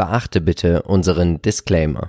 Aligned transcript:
Beachte 0.00 0.40
bitte 0.40 0.80
unseren 0.84 1.42
Disclaimer. 1.42 2.08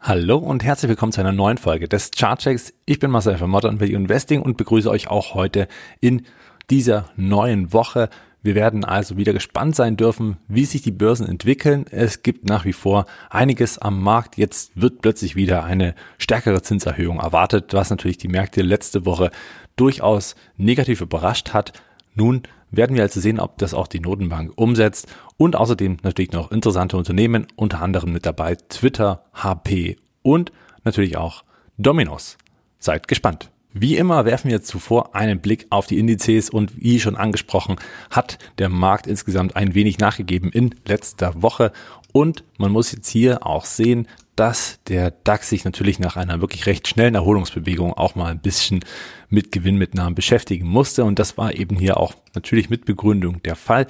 Hallo 0.00 0.38
und 0.38 0.62
herzlich 0.62 0.88
willkommen 0.88 1.10
zu 1.10 1.20
einer 1.20 1.32
neuen 1.32 1.58
Folge 1.58 1.88
des 1.88 2.12
Chartchecks. 2.12 2.72
Ich 2.86 3.00
bin 3.00 3.10
Marcel 3.10 3.36
von 3.36 3.50
Modern 3.50 3.80
Value 3.80 3.96
Investing 3.96 4.40
und 4.40 4.56
begrüße 4.56 4.88
euch 4.88 5.08
auch 5.08 5.34
heute 5.34 5.66
in 5.98 6.24
dieser 6.70 7.10
neuen 7.16 7.72
Woche. 7.72 8.10
Wir 8.44 8.54
werden 8.54 8.84
also 8.84 9.16
wieder 9.16 9.32
gespannt 9.32 9.74
sein 9.74 9.96
dürfen, 9.96 10.36
wie 10.46 10.64
sich 10.64 10.82
die 10.82 10.92
Börsen 10.92 11.26
entwickeln. 11.26 11.84
Es 11.90 12.22
gibt 12.22 12.48
nach 12.48 12.64
wie 12.64 12.72
vor 12.72 13.06
einiges 13.28 13.76
am 13.76 14.00
Markt. 14.00 14.36
Jetzt 14.36 14.80
wird 14.80 15.02
plötzlich 15.02 15.34
wieder 15.34 15.64
eine 15.64 15.96
stärkere 16.18 16.62
Zinserhöhung 16.62 17.18
erwartet, 17.18 17.74
was 17.74 17.90
natürlich 17.90 18.18
die 18.18 18.28
Märkte 18.28 18.62
letzte 18.62 19.04
Woche 19.04 19.32
durchaus 19.74 20.36
negativ 20.56 21.00
überrascht 21.00 21.52
hat. 21.52 21.72
Nun 22.14 22.42
werden 22.72 22.96
wir 22.96 23.02
also 23.02 23.20
sehen, 23.20 23.38
ob 23.38 23.58
das 23.58 23.74
auch 23.74 23.86
die 23.86 24.00
Notenbank 24.00 24.52
umsetzt 24.56 25.06
und 25.36 25.54
außerdem 25.54 25.98
natürlich 26.02 26.32
noch 26.32 26.50
interessante 26.50 26.96
Unternehmen, 26.96 27.46
unter 27.54 27.80
anderem 27.80 28.12
mit 28.12 28.26
dabei 28.26 28.56
Twitter, 28.56 29.24
HP 29.34 29.96
und 30.22 30.50
natürlich 30.82 31.16
auch 31.16 31.44
Dominos. 31.78 32.38
Seid 32.78 33.06
gespannt. 33.06 33.50
Wie 33.74 33.96
immer 33.96 34.26
werfen 34.26 34.50
wir 34.50 34.62
zuvor 34.62 35.14
einen 35.14 35.40
Blick 35.40 35.66
auf 35.70 35.86
die 35.86 35.98
Indizes 35.98 36.50
und 36.50 36.82
wie 36.82 37.00
schon 37.00 37.16
angesprochen, 37.16 37.76
hat 38.10 38.38
der 38.58 38.68
Markt 38.68 39.06
insgesamt 39.06 39.56
ein 39.56 39.74
wenig 39.74 39.98
nachgegeben 39.98 40.50
in 40.50 40.74
letzter 40.84 41.40
Woche 41.40 41.72
und 42.12 42.44
man 42.58 42.70
muss 42.70 42.92
jetzt 42.92 43.08
hier 43.08 43.46
auch 43.46 43.64
sehen, 43.64 44.08
dass 44.36 44.80
der 44.88 45.10
DAX 45.10 45.50
sich 45.50 45.64
natürlich 45.64 45.98
nach 45.98 46.16
einer 46.16 46.40
wirklich 46.40 46.66
recht 46.66 46.88
schnellen 46.88 47.14
Erholungsbewegung 47.14 47.92
auch 47.92 48.14
mal 48.14 48.30
ein 48.30 48.40
bisschen 48.40 48.84
mit 49.28 49.52
Gewinnmitnahmen 49.52 50.14
beschäftigen 50.14 50.66
musste. 50.66 51.04
Und 51.04 51.18
das 51.18 51.36
war 51.36 51.54
eben 51.54 51.76
hier 51.78 51.98
auch 51.98 52.14
natürlich 52.34 52.70
mit 52.70 52.84
Begründung 52.84 53.42
der 53.42 53.56
Fall 53.56 53.86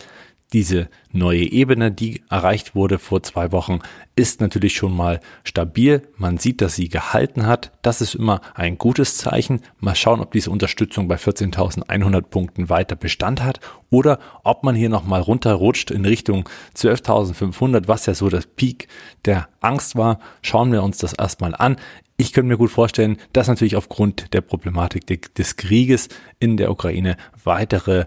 diese 0.53 0.89
neue 1.13 1.51
Ebene, 1.51 1.91
die 1.91 2.23
erreicht 2.29 2.75
wurde 2.75 2.99
vor 2.99 3.23
zwei 3.23 3.53
Wochen, 3.53 3.81
ist 4.17 4.41
natürlich 4.41 4.75
schon 4.75 4.95
mal 4.95 5.21
stabil. 5.45 6.03
Man 6.17 6.39
sieht, 6.39 6.61
dass 6.61 6.75
sie 6.75 6.89
gehalten 6.89 7.47
hat. 7.47 7.73
Das 7.83 8.01
ist 8.01 8.15
immer 8.15 8.41
ein 8.55 8.77
gutes 8.77 9.17
Zeichen. 9.17 9.63
Mal 9.81 9.95
schauen, 9.95 10.21
ob 10.21 10.33
diese 10.33 10.51
Unterstützung 10.51 11.09
bei 11.09 11.17
14.100 11.17 12.23
Punkten 12.23 12.69
weiter 12.69 12.97
Bestand 12.97 13.43
hat 13.43 13.61
oder 13.91 14.19
ob 14.45 14.63
man 14.65 14.75
hier 14.75 14.89
nochmal 14.89 15.23
runterrutscht 15.23 15.91
in 15.91 16.05
Richtung 16.05 16.49
12.500, 16.77 17.89
was 17.89 18.07
ja 18.07 18.15
so 18.15 18.29
das 18.29 18.47
Peak 18.47 18.89
der 19.25 19.49
Angst 19.61 19.97
war. 19.97 20.19
Schauen 20.43 20.73
wir 20.73 20.83
uns 20.83 20.99
das 20.99 21.15
erstmal 21.15 21.55
an. 21.55 21.77
Ich 22.19 22.33
könnte 22.33 22.49
mir 22.49 22.59
gut 22.59 22.71
vorstellen, 22.71 23.17
dass 23.33 23.49
natürlich 23.49 23.75
aufgrund 23.75 24.33
der 24.33 24.43
Problematik 24.43 25.35
des 25.35 25.57
Krieges 25.57 26.09
in 26.39 26.57
der 26.57 26.71
Ukraine 26.71 27.17
weitere 27.43 28.05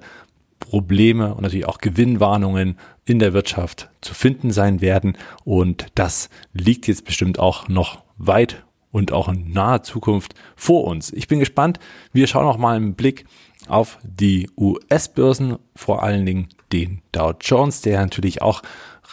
Probleme 0.65 1.33
und 1.35 1.43
natürlich 1.43 1.67
auch 1.67 1.77
Gewinnwarnungen 1.77 2.77
in 3.05 3.19
der 3.19 3.33
Wirtschaft 3.33 3.89
zu 4.01 4.13
finden 4.13 4.51
sein 4.51 4.81
werden. 4.81 5.17
Und 5.43 5.87
das 5.95 6.29
liegt 6.53 6.87
jetzt 6.87 7.05
bestimmt 7.05 7.39
auch 7.39 7.67
noch 7.67 8.03
weit 8.17 8.65
und 8.91 9.11
auch 9.11 9.29
in 9.29 9.51
naher 9.51 9.83
Zukunft 9.83 10.33
vor 10.55 10.85
uns. 10.85 11.13
Ich 11.13 11.27
bin 11.27 11.39
gespannt. 11.39 11.79
Wir 12.13 12.27
schauen 12.27 12.45
noch 12.45 12.57
mal 12.57 12.75
einen 12.75 12.95
Blick 12.95 13.25
auf 13.67 13.99
die 14.03 14.49
US-Börsen, 14.57 15.57
vor 15.75 16.03
allen 16.03 16.25
Dingen 16.25 16.49
den 16.71 17.01
Dow 17.11 17.33
Jones, 17.39 17.81
der 17.81 17.99
natürlich 18.01 18.41
auch 18.41 18.61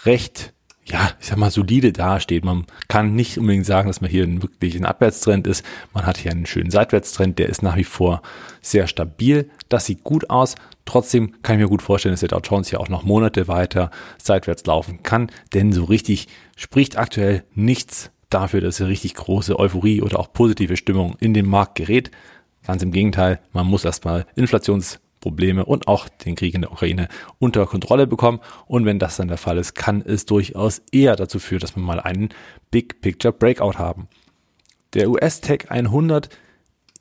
recht 0.05 0.55
ja, 0.85 1.11
ich 1.21 1.29
sag 1.29 1.39
mal, 1.39 1.51
solide 1.51 1.93
dasteht. 1.93 2.45
Man 2.45 2.67
kann 2.89 3.15
nicht 3.15 3.39
unbedingt 3.39 3.67
sagen, 3.67 3.89
dass 3.89 4.01
man 4.01 4.11
hier 4.11 4.27
wirklich 4.43 4.77
ein 4.77 4.85
Abwärtstrend 4.85 5.47
ist. 5.47 5.65
Man 5.95 6.07
hat 6.07 6.19
hier 6.19 6.33
einen 6.33 6.47
schönen 6.47 6.71
Seitwärtstrend, 6.71 7.39
der 7.39 7.49
ist 7.49 7.63
nach 7.63 7.77
wie 7.77 7.85
vor 7.85 8.23
sehr 8.61 8.87
stabil. 8.89 9.49
Das 9.69 9.87
sieht 9.87 10.03
gut 10.03 10.29
aus. 10.31 10.57
Trotzdem 10.85 11.41
kann 11.43 11.57
ich 11.57 11.63
mir 11.63 11.69
gut 11.69 11.83
vorstellen, 11.83 12.13
dass 12.13 12.21
der 12.21 12.31
Dow 12.31 12.41
Jones 12.43 12.69
hier 12.69 12.81
auch 12.81 12.89
noch 12.89 13.05
Monate 13.05 13.47
weiter 13.47 13.91
seitwärts 14.21 14.67
laufen 14.67 15.03
kann, 15.05 15.31
denn 15.55 15.73
so 15.73 15.85
richtig 15.85 16.27
spricht 16.57 16.99
aktuell 16.99 17.45
nichts 17.55 18.11
dafür, 18.31 18.61
dass 18.61 18.81
eine 18.81 18.91
richtig 18.91 19.15
große 19.15 19.59
Euphorie 19.59 20.03
oder 20.03 20.19
auch 20.19 20.33
positive 20.33 20.77
Stimmung 20.77 21.17
in 21.21 21.35
den 21.35 21.47
Markt 21.47 21.77
gerät. 21.77 22.11
Ganz 22.67 22.83
im 22.83 22.91
Gegenteil, 22.91 23.41
man 23.53 23.67
muss 23.67 23.85
erstmal 23.85 24.27
Inflations 24.35 24.99
Probleme 25.23 25.65
und 25.65 25.89
auch 25.89 26.11
den 26.11 26.35
Krieg 26.35 26.55
in 26.55 26.61
der 26.61 26.73
Ukraine 26.73 27.09
unter 27.39 27.65
Kontrolle 27.65 28.07
bekommen. 28.07 28.41
Und 28.67 28.85
wenn 28.85 28.99
das 28.99 29.17
dann 29.17 29.29
der 29.29 29.39
Fall 29.39 29.57
ist, 29.57 29.75
kann 29.75 30.03
es 30.03 30.27
durchaus 30.27 30.83
eher 30.93 31.17
dazu 31.17 31.39
führen, 31.39 31.61
dass 31.61 31.75
wir 31.75 31.83
mal 31.83 32.01
einen 32.01 32.29
Big 32.71 33.01
Picture 33.01 33.33
Breakout 33.33 33.79
haben. 33.79 34.09
Der 34.93 35.09
US-Tech 35.09 35.71
100 35.71 36.29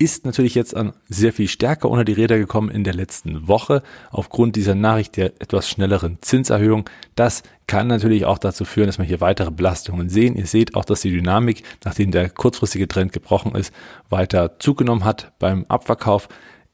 ist 0.02 0.26
natürlich 0.26 0.56
jetzt 0.56 0.76
an 0.76 0.94
sehr 1.10 1.32
viel 1.32 1.48
stärker 1.48 1.88
unter 1.88 2.04
die 2.04 2.14
Räder 2.14 2.40
gekommen 2.40 2.72
in 2.72 2.84
der 2.84 2.96
letzten 2.96 3.48
Woche 3.48 3.84
aufgrund 4.10 4.56
dieser 4.56 4.74
Nachricht 4.74 5.16
der 5.16 5.28
etwas 5.40 5.70
schnelleren 5.70 6.18
Zinserhöhung. 6.22 6.90
Das 7.14 7.44
kann 7.68 7.86
natürlich 7.86 8.26
auch 8.26 8.40
dazu 8.40 8.66
führen, 8.66 8.88
dass 8.88 8.98
wir 8.98 9.06
hier 9.06 9.22
weitere 9.22 9.52
Belastungen 9.52 10.10
sehen. 10.10 10.36
Ihr 10.38 10.48
seht 10.48 10.74
auch, 10.74 10.86
dass 10.86 11.02
die 11.02 11.12
Dynamik, 11.12 11.62
nachdem 11.84 12.10
der 12.10 12.30
kurzfristige 12.30 12.88
Trend 12.88 13.14
gebrochen 13.14 13.54
ist, 13.54 13.72
weiter 14.10 14.58
zugenommen 14.58 15.06
hat 15.06 15.34
beim 15.38 15.66
Abverkauf. 15.68 16.30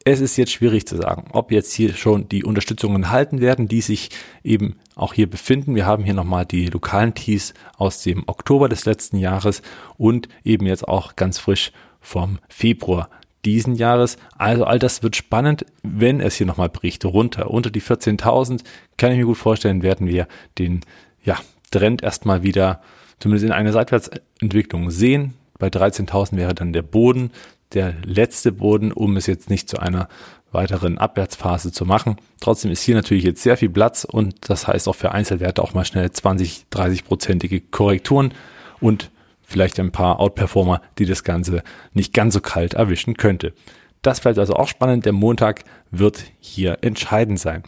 Es 0.10 0.22
ist 0.22 0.38
jetzt 0.38 0.54
schwierig 0.54 0.88
zu 0.88 0.96
sagen, 0.96 1.26
ob 1.34 1.52
jetzt 1.52 1.74
hier 1.74 1.94
schon 1.94 2.30
die 2.30 2.46
Unterstützungen 2.46 3.12
halten 3.12 3.42
werden, 3.42 3.68
die 3.68 3.82
sich 3.82 4.10
eben 4.42 4.78
auch 4.96 5.14
hier 5.14 5.30
befinden. 5.30 5.76
Wir 5.76 5.86
haben 5.86 6.06
hier 6.06 6.14
nochmal 6.14 6.46
die 6.46 6.68
lokalen 6.68 7.14
Tees 7.14 7.54
aus 7.76 8.04
dem 8.04 8.24
Oktober 8.26 8.70
des 8.70 8.86
letzten 8.86 9.18
Jahres 9.18 9.62
und 9.98 10.30
eben 10.46 10.66
jetzt 10.66 10.88
auch 10.88 11.18
ganz 11.18 11.40
frisch 11.40 11.74
vom 12.00 12.40
Februar 12.48 13.10
diesen 13.44 13.76
Jahres. 13.76 14.16
Also 14.38 14.64
all 14.64 14.80
das 14.80 15.04
wird 15.04 15.18
spannend, 15.18 15.66
wenn 15.84 16.22
es 16.22 16.36
hier 16.36 16.48
nochmal 16.48 16.70
bricht 16.70 17.04
runter. 17.04 17.52
Unter 17.52 17.70
die 17.70 17.82
14.000 17.82 18.62
kann 18.96 19.12
ich 19.12 19.18
mir 19.18 19.26
gut 19.26 19.36
vorstellen, 19.36 19.84
werden 19.84 20.08
wir 20.08 20.30
den 20.58 20.86
ja, 21.22 21.36
Trend 21.70 22.02
erstmal 22.02 22.44
wieder 22.44 22.82
zumindest 23.20 23.46
in 23.46 23.52
einer 23.52 23.74
Seitwärtsentwicklung 23.74 24.90
sehen. 24.90 25.34
Bei 25.60 25.68
13.000 25.68 26.38
wäre 26.38 26.56
dann 26.56 26.72
der 26.72 26.84
Boden 26.84 27.32
der 27.74 27.96
letzte 28.04 28.52
Boden, 28.52 28.92
um 28.92 29.18
es 29.18 29.28
jetzt 29.28 29.50
nicht 29.50 29.70
zu 29.70 29.80
einer 29.80 30.08
weiteren 30.52 30.98
Abwärtsphase 30.98 31.72
zu 31.72 31.86
machen. 31.86 32.18
Trotzdem 32.40 32.72
ist 32.72 32.82
hier 32.82 32.96
natürlich 32.96 33.24
jetzt 33.24 33.44
sehr 33.44 33.58
viel 33.58 33.70
Platz 33.70 34.06
und 34.06 34.50
das 34.50 34.68
heißt 34.68 34.88
auch 34.88 34.96
für 34.96 35.12
Einzelwerte 35.12 35.62
auch 35.62 35.74
mal 35.74 35.86
schnell 35.86 36.10
20, 36.10 36.68
30 36.70 37.04
prozentige 37.04 37.60
Korrekturen 37.60 38.34
und 38.80 39.12
vielleicht 39.42 39.80
ein 39.80 39.92
paar 39.92 40.20
Outperformer, 40.20 40.82
die 40.98 41.06
das 41.06 41.24
Ganze 41.24 41.64
nicht 41.94 42.14
ganz 42.14 42.34
so 42.34 42.42
kalt 42.42 42.74
erwischen 42.74 43.18
könnte. 43.18 43.54
Das 44.02 44.22
bleibt 44.22 44.38
also 44.38 44.54
auch 44.54 44.68
spannend. 44.68 45.06
Der 45.06 45.14
Montag 45.14 45.64
wird 45.92 46.24
hier 46.40 46.80
entscheidend 46.82 47.40
sein. 47.40 47.64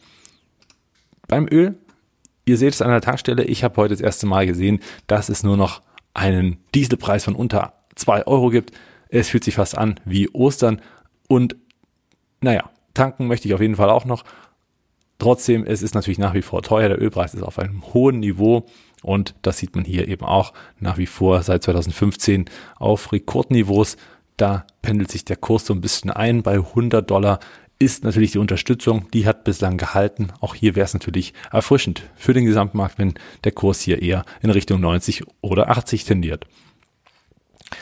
Beim 1.27 1.47
Öl, 1.49 1.77
ihr 2.45 2.57
seht 2.57 2.73
es 2.73 2.81
an 2.81 2.89
der 2.89 3.01
Tankstelle, 3.01 3.43
ich 3.43 3.63
habe 3.63 3.77
heute 3.77 3.93
das 3.93 4.01
erste 4.01 4.25
Mal 4.25 4.45
gesehen, 4.47 4.79
dass 5.07 5.29
es 5.29 5.43
nur 5.43 5.57
noch 5.57 5.81
einen 6.13 6.57
Dieselpreis 6.73 7.23
von 7.23 7.35
unter 7.35 7.73
zwei 7.95 8.25
Euro 8.25 8.49
gibt. 8.49 8.71
Es 9.09 9.29
fühlt 9.29 9.43
sich 9.43 9.55
fast 9.55 9.77
an 9.77 9.99
wie 10.05 10.29
Ostern 10.29 10.81
und 11.27 11.55
naja, 12.41 12.69
tanken 12.93 13.27
möchte 13.27 13.47
ich 13.47 13.53
auf 13.53 13.61
jeden 13.61 13.75
Fall 13.75 13.89
auch 13.89 14.05
noch. 14.05 14.23
Trotzdem, 15.17 15.65
es 15.65 15.81
ist 15.81 15.95
natürlich 15.95 16.19
nach 16.19 16.33
wie 16.33 16.41
vor 16.41 16.61
teuer. 16.61 16.87
Der 16.87 17.01
Ölpreis 17.01 17.33
ist 17.33 17.43
auf 17.43 17.59
einem 17.59 17.93
hohen 17.93 18.19
Niveau 18.19 18.65
und 19.01 19.35
das 19.41 19.57
sieht 19.57 19.75
man 19.75 19.83
hier 19.83 20.07
eben 20.07 20.23
auch 20.23 20.53
nach 20.79 20.97
wie 20.97 21.07
vor 21.07 21.43
seit 21.43 21.63
2015 21.63 22.45
auf 22.77 23.11
Rekordniveaus. 23.11 23.97
Da 24.37 24.65
pendelt 24.81 25.11
sich 25.11 25.25
der 25.25 25.35
Kurs 25.35 25.65
so 25.65 25.73
ein 25.73 25.81
bisschen 25.81 26.11
ein. 26.11 26.43
Bei 26.43 26.53
100 26.53 27.09
Dollar 27.09 27.39
ist 27.79 28.03
natürlich 28.03 28.31
die 28.31 28.37
Unterstützung, 28.37 29.07
die 29.13 29.25
hat 29.25 29.43
bislang 29.43 29.77
gehalten. 29.77 30.31
Auch 30.39 30.55
hier 30.55 30.75
wäre 30.75 30.85
es 30.85 30.93
natürlich 30.93 31.33
erfrischend 31.51 32.03
für 32.15 32.33
den 32.33 32.45
Gesamtmarkt, 32.45 32.97
wenn 32.97 33.15
der 33.43 33.53
Kurs 33.53 33.81
hier 33.81 34.01
eher 34.01 34.23
in 34.41 34.49
Richtung 34.49 34.79
90 34.79 35.23
oder 35.41 35.69
80 35.69 36.05
tendiert. 36.05 36.45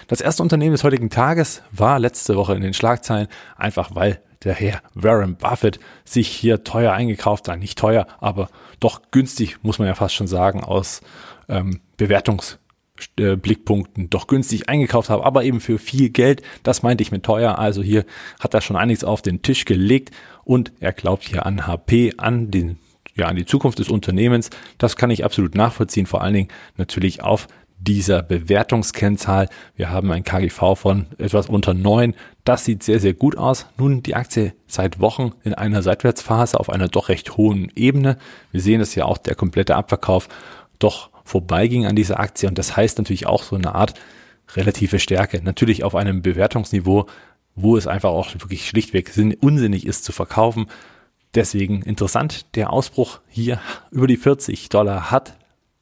Das 0.08 0.22
erste 0.22 0.44
Unternehmen 0.44 0.74
des 0.74 0.84
heutigen 0.84 1.09
Tages 1.09 1.62
war 1.72 2.00
letzte 2.00 2.36
Woche 2.36 2.56
in 2.56 2.62
den 2.62 2.74
Schlagzeilen, 2.74 3.28
einfach 3.56 3.96
weil 3.96 4.22
der 4.44 4.53
Herr 4.53 4.81
Warren 4.94 5.36
Buffett 5.36 5.80
sich 6.06 6.28
hier 6.28 6.64
teuer 6.64 6.94
eingekauft 6.94 7.48
hat. 7.48 7.59
Nicht 7.59 7.78
teuer, 7.78 8.08
aber 8.20 8.50
doch 8.80 9.02
günstig, 9.12 9.64
muss 9.64 9.80
man 9.80 9.88
ja 9.88 9.96
fast 9.96 10.16
schon 10.16 10.28
sagen, 10.28 10.64
aus 10.64 11.02
ähm, 11.50 11.81
Bewertungsblickpunkten 11.97 14.09
doch 14.09 14.28
günstig 14.28 14.70
eingekauft 14.70 15.09
habe, 15.09 15.26
aber 15.26 15.44
eben 15.44 15.59
für 15.59 15.79
viel 15.79 16.09
Geld. 16.09 16.41
Das 16.64 16.84
meinte 16.84 17.02
ich 17.02 17.11
mit 17.11 17.23
teuer. 17.23 17.58
Also 17.58 17.82
hier 17.82 18.06
hat 18.40 18.53
er 18.53 18.61
schon 18.61 18.76
einiges 18.76 19.03
auf 19.03 19.22
den 19.22 19.41
Tisch 19.41 19.66
gelegt 19.66 20.11
und 20.44 20.72
er 20.79 20.94
glaubt 20.94 21.23
hier 21.23 21.46
an 21.46 21.67
HP, 21.67 22.14
an 22.17 22.52
den 22.52 22.79
ja, 23.16 23.26
an 23.26 23.35
die 23.35 23.46
Zukunft 23.46 23.79
des 23.79 23.90
Unternehmens. 23.90 24.52
Das 24.78 24.96
kann 24.96 25.09
ich 25.09 25.26
absolut 25.26 25.56
nachvollziehen, 25.56 26.06
vor 26.06 26.22
allen 26.22 26.35
Dingen 26.35 26.50
natürlich 26.78 27.23
auf 27.23 27.47
dieser 27.79 28.24
Bewertungskennzahl. 28.24 29.50
Wir 29.76 29.90
haben 29.90 30.12
ein 30.12 30.24
KGV 30.24 30.76
von 30.76 31.06
etwas 31.18 31.47
unter 31.47 31.74
neun. 31.74 32.16
Das 32.44 32.66
sieht 32.66 32.84
sehr, 32.84 33.00
sehr 33.00 33.14
gut 33.14 33.38
aus. 33.38 33.68
Nun 33.78 34.03
die 34.03 34.16
Aktie 34.16 34.53
seit 34.68 35.00
Wochen 35.00 35.32
in 35.44 35.53
einer 35.53 35.82
Seitwärtsphase 35.82 36.59
auf 36.59 36.70
einer 36.70 36.88
doch 36.88 37.09
recht 37.09 37.38
hohen 37.38 37.72
Ebene. 37.76 38.18
Wir 38.52 38.62
sehen, 38.62 38.79
dass 38.79 38.96
ja 38.96 39.06
auch 39.06 39.18
der 39.18 39.35
komplette 39.35 39.76
Abverkauf 39.76 40.28
doch 40.79 41.09
vorbeiging 41.24 41.85
an 41.85 41.96
dieser 41.96 42.20
Aktie 42.20 42.47
und 42.47 42.58
das 42.58 42.78
heißt 42.78 42.97
natürlich 42.97 43.28
auch 43.28 43.44
so 43.44 43.56
eine 43.56 43.76
Art 43.76 43.94
relative 44.56 45.00
Stärke. 45.00 45.41
Natürlich 45.44 45.84
auf 45.84 45.96
einem 45.96 46.22
Bewertungsniveau, 46.22 47.08
wo 47.56 47.76
es 47.76 47.88
einfach 47.88 48.12
auch 48.12 48.34
wirklich 48.34 48.68
schlichtweg 48.68 49.12
unsinnig 49.41 49.85
ist 49.85 50.06
zu 50.06 50.12
verkaufen. 50.12 50.68
Deswegen 51.35 51.82
interessant, 51.82 52.56
der 52.56 52.72
Ausbruch 52.72 53.20
hier 53.28 53.59
über 53.91 54.08
die 54.08 54.18
40 54.18 54.70
Dollar 54.70 55.12
hat 55.12 55.35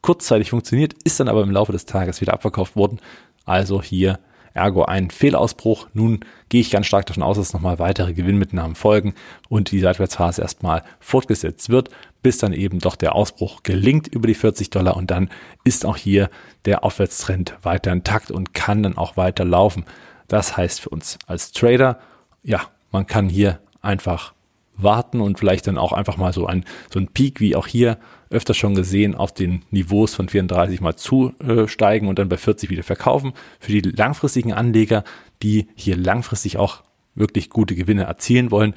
kurzzeitig 0.05 0.51
funktioniert, 0.51 0.93
ist 1.03 1.19
dann 1.19 1.27
aber 1.27 1.41
im 1.41 1.49
Laufe 1.49 1.71
des 1.71 1.87
Tages 1.87 2.21
wieder 2.21 2.33
abverkauft 2.33 2.75
worden. 2.75 2.99
Also 3.43 3.81
hier 3.81 4.19
ergo 4.53 4.85
ein 4.85 5.09
Fehlausbruch. 5.09 5.87
Nun 5.93 6.19
gehe 6.47 6.61
ich 6.61 6.69
ganz 6.69 6.85
stark 6.85 7.07
davon 7.07 7.23
aus, 7.23 7.37
dass 7.37 7.53
nochmal 7.53 7.79
weitere 7.79 8.13
Gewinnmitnahmen 8.13 8.75
folgen 8.75 9.15
und 9.49 9.71
die 9.71 9.79
Seitwärtsphase 9.79 10.43
erstmal 10.43 10.83
fortgesetzt 10.99 11.69
wird, 11.69 11.89
bis 12.21 12.37
dann 12.37 12.53
eben 12.53 12.77
doch 12.77 12.95
der 12.95 13.15
Ausbruch 13.15 13.63
gelingt 13.63 14.07
über 14.07 14.27
die 14.27 14.35
40 14.35 14.69
Dollar 14.69 14.95
und 14.95 15.09
dann 15.09 15.31
ist 15.63 15.87
auch 15.87 15.97
hier 15.97 16.29
der 16.65 16.83
Aufwärtstrend 16.83 17.57
weiter 17.63 17.91
intakt 17.91 18.29
und 18.29 18.53
kann 18.53 18.83
dann 18.83 18.99
auch 18.99 19.17
weiter 19.17 19.43
laufen. 19.43 19.85
Das 20.27 20.55
heißt 20.55 20.81
für 20.81 20.89
uns 20.89 21.17
als 21.25 21.51
Trader, 21.51 21.97
ja, 22.43 22.61
man 22.91 23.07
kann 23.07 23.27
hier 23.27 23.59
einfach 23.81 24.34
warten 24.77 25.21
und 25.21 25.39
vielleicht 25.39 25.67
dann 25.67 25.77
auch 25.77 25.93
einfach 25.93 26.17
mal 26.17 26.33
so 26.33 26.45
ein, 26.45 26.65
so 26.91 26.99
ein 26.99 27.07
Peak 27.07 27.39
wie 27.39 27.55
auch 27.55 27.67
hier 27.67 27.97
öfter 28.29 28.53
schon 28.53 28.75
gesehen 28.75 29.15
auf 29.15 29.33
den 29.33 29.63
Niveaus 29.71 30.13
von 30.13 30.27
34 30.29 30.81
mal 30.81 30.95
zusteigen 30.95 32.07
und 32.07 32.19
dann 32.19 32.29
bei 32.29 32.37
40 32.37 32.69
wieder 32.69 32.83
verkaufen. 32.83 33.33
Für 33.59 33.71
die 33.71 33.81
langfristigen 33.81 34.53
Anleger, 34.53 35.03
die 35.41 35.67
hier 35.75 35.95
langfristig 35.95 36.57
auch 36.57 36.83
wirklich 37.13 37.49
gute 37.49 37.75
Gewinne 37.75 38.03
erzielen 38.03 38.51
wollen, 38.51 38.73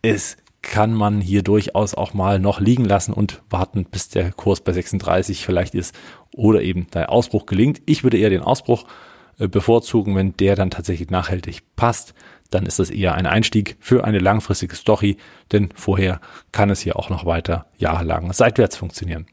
es 0.00 0.36
kann 0.62 0.94
man 0.94 1.20
hier 1.20 1.42
durchaus 1.42 1.94
auch 1.94 2.14
mal 2.14 2.38
noch 2.38 2.60
liegen 2.60 2.84
lassen 2.84 3.12
und 3.12 3.42
warten, 3.50 3.84
bis 3.84 4.08
der 4.08 4.30
Kurs 4.30 4.60
bei 4.60 4.72
36 4.72 5.44
vielleicht 5.44 5.74
ist 5.74 5.94
oder 6.34 6.62
eben 6.62 6.86
der 6.94 7.10
Ausbruch 7.10 7.46
gelingt. 7.46 7.82
Ich 7.84 8.04
würde 8.04 8.18
eher 8.18 8.30
den 8.30 8.42
Ausbruch 8.42 8.84
äh, 8.84 9.11
bevorzugen, 9.48 10.16
wenn 10.16 10.36
der 10.36 10.56
dann 10.56 10.70
tatsächlich 10.70 11.10
nachhaltig 11.10 11.62
passt 11.76 12.14
dann 12.52 12.66
ist 12.66 12.78
das 12.78 12.90
eher 12.90 13.14
ein 13.14 13.26
Einstieg 13.26 13.76
für 13.80 14.04
eine 14.04 14.18
langfristige 14.18 14.76
Story, 14.76 15.16
denn 15.50 15.70
vorher 15.74 16.20
kann 16.52 16.70
es 16.70 16.80
hier 16.80 16.96
auch 16.96 17.10
noch 17.10 17.24
weiter 17.24 17.66
jahrelang 17.78 18.32
seitwärts 18.32 18.76
funktionieren. 18.76 19.26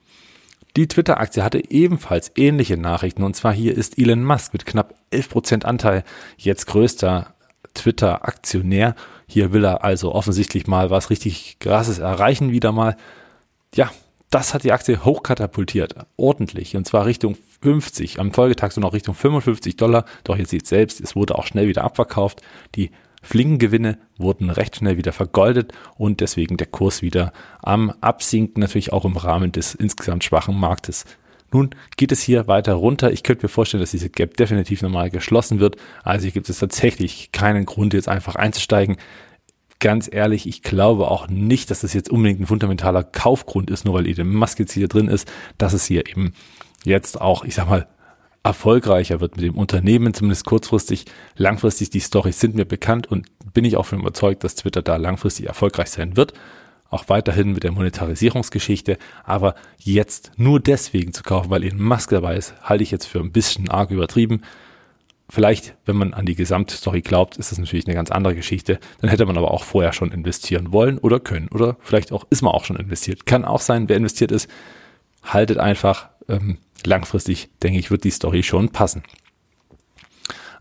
Die 0.76 0.88
Twitter-Aktie 0.88 1.44
hatte 1.44 1.72
ebenfalls 1.72 2.32
ähnliche 2.36 2.78
Nachrichten 2.78 3.24
und 3.24 3.36
zwar 3.36 3.54
hier 3.54 3.76
ist 3.76 3.98
Elon 3.98 4.24
Musk 4.24 4.54
mit 4.54 4.66
knapp 4.66 4.96
11% 5.12 5.66
Anteil 5.66 6.04
jetzt 6.38 6.68
größter 6.68 7.34
Twitter-Aktionär. 7.74 8.96
Hier 9.28 9.52
will 9.52 9.66
er 9.66 9.84
also 9.84 10.14
offensichtlich 10.14 10.68
mal 10.68 10.90
was 10.90 11.10
richtig 11.10 11.58
Krasses 11.60 12.00
erreichen 12.00 12.52
wieder 12.52 12.72
mal. 12.72 12.96
Ja, 13.76 13.92
das 14.30 14.54
hat 14.54 14.64
die 14.64 14.72
Aktie 14.72 15.04
hochkatapultiert, 15.04 15.96
ordentlich, 16.16 16.76
und 16.76 16.86
zwar 16.86 17.06
Richtung 17.06 17.36
50, 17.62 18.20
am 18.20 18.32
Folgetag 18.32 18.72
so 18.72 18.82
noch 18.82 18.94
Richtung 18.94 19.16
55 19.16 19.76
Dollar. 19.76 20.06
Doch 20.24 20.38
ihr 20.38 20.46
seht 20.46 20.68
selbst, 20.68 21.02
es 21.02 21.16
wurde 21.16 21.36
auch 21.36 21.46
schnell 21.46 21.68
wieder 21.68 21.84
abverkauft. 21.84 22.42
Die 22.76 22.92
flinken 23.22 23.58
Gewinne 23.58 23.98
wurden 24.18 24.50
recht 24.50 24.78
schnell 24.78 24.98
wieder 24.98 25.14
vergoldet 25.14 25.74
und 25.98 26.22
deswegen 26.22 26.58
der 26.58 26.68
Kurs 26.68 27.02
wieder 27.02 27.34
am 27.62 27.92
Absinken, 28.02 28.62
natürlich 28.62 28.94
auch 28.94 29.04
im 29.04 29.18
Rahmen 29.18 29.52
des 29.52 29.76
insgesamt 29.76 30.24
schwachen 30.24 30.58
Marktes. 30.58 31.06
Nun 31.52 31.72
geht 31.98 32.12
es 32.12 32.22
hier 32.22 32.48
weiter 32.48 32.74
runter. 32.74 33.12
Ich 33.12 33.24
könnte 33.24 33.46
mir 33.46 33.50
vorstellen, 33.50 33.82
dass 33.82 33.92
diese 33.92 34.10
Gap 34.10 34.38
definitiv 34.38 34.84
nochmal 34.84 35.10
geschlossen 35.10 35.60
wird. 35.60 35.78
Also 36.04 36.24
hier 36.24 36.32
gibt 36.32 36.48
es 36.48 36.60
tatsächlich 36.60 37.32
keinen 37.32 37.66
Grund, 37.66 37.96
jetzt 37.96 38.08
einfach 38.08 38.36
einzusteigen. 38.36 38.98
Ganz 39.80 40.10
ehrlich, 40.12 40.46
ich 40.46 40.62
glaube 40.62 41.10
auch 41.10 41.30
nicht, 41.30 41.72
dass 41.72 41.82
das 41.82 41.94
jetzt 41.94 42.10
unbedingt 42.10 42.42
ein 42.42 42.48
fundamentaler 42.48 43.04
Kaufgrund 43.04 43.72
ist, 43.72 43.86
nur 43.86 43.94
weil 43.94 44.08
Elon 44.08 44.34
Musk 44.34 44.60
jetzt 44.60 44.74
hier 44.74 44.90
drin 44.90 45.08
ist, 45.08 45.32
dass 45.58 45.72
es 45.72 45.86
hier 45.86 46.06
eben 46.08 46.34
jetzt 46.84 47.22
auch, 47.22 47.46
ich 47.46 47.56
sag 47.56 47.70
mal, 47.70 47.88
erfolgreicher 48.44 49.22
wird 49.22 49.38
mit 49.38 49.46
dem 49.46 49.58
Unternehmen, 49.58 50.14
zumindest 50.14 50.46
kurzfristig. 50.46 51.06
Langfristig, 51.36 51.90
die 51.92 52.02
Storys 52.02 52.40
sind 52.40 52.56
mir 52.56 52.66
bekannt 52.66 53.08
und 53.08 53.28
bin 53.54 53.64
ich 53.64 53.78
auch 53.78 53.86
von 53.86 54.00
überzeugt, 54.00 54.44
dass 54.44 54.56
Twitter 54.56 54.82
da 54.82 54.98
langfristig 54.98 55.48
erfolgreich 55.48 55.90
sein 55.90 56.18
wird. 56.18 56.34
Auch 56.90 57.08
weiterhin 57.08 57.54
mit 57.54 57.64
der 57.64 57.72
Monetarisierungsgeschichte. 57.72 58.98
Aber 59.24 59.56
jetzt 59.78 60.32
nur 60.38 60.60
deswegen 60.60 61.14
zu 61.14 61.24
kaufen, 61.24 61.52
weil 61.52 61.64
Elon 61.64 61.82
Musk 61.82 62.10
dabei 62.10 62.36
ist, 62.36 62.54
halte 62.64 62.84
ich 62.84 62.92
jetzt 62.92 63.06
für 63.06 63.20
ein 63.20 63.32
bisschen 63.32 63.70
arg 63.70 63.92
übertrieben. 63.92 64.42
Vielleicht, 65.32 65.76
wenn 65.86 65.96
man 65.96 66.16
an 66.16 66.26
die 66.26 66.34
Gesamtstory 66.34 67.02
glaubt, 67.02 67.38
ist 67.38 67.52
das 67.52 67.60
natürlich 67.60 67.86
eine 67.86 67.94
ganz 67.94 68.10
andere 68.10 68.34
Geschichte. 68.34 68.80
Dann 69.00 69.12
hätte 69.12 69.28
man 69.28 69.38
aber 69.38 69.52
auch 69.52 69.64
vorher 69.64 69.94
schon 69.94 70.12
investieren 70.12 70.72
wollen 70.72 70.98
oder 70.98 71.20
können. 71.20 71.50
Oder 71.50 71.78
vielleicht 71.82 72.12
auch 72.12 72.26
ist 72.32 72.42
man 72.42 72.52
auch 72.52 72.66
schon 72.66 72.78
investiert. 72.78 73.28
Kann 73.28 73.46
auch 73.46 73.62
sein, 73.62 73.88
wer 73.90 73.98
investiert 73.98 74.32
ist, 74.32 74.50
haltet 75.22 75.60
einfach 75.60 76.10
ähm, 76.28 76.58
langfristig, 76.84 77.50
denke 77.62 77.78
ich, 77.78 77.92
wird 77.92 78.06
die 78.06 78.12
Story 78.12 78.42
schon 78.42 78.70
passen. 78.70 79.04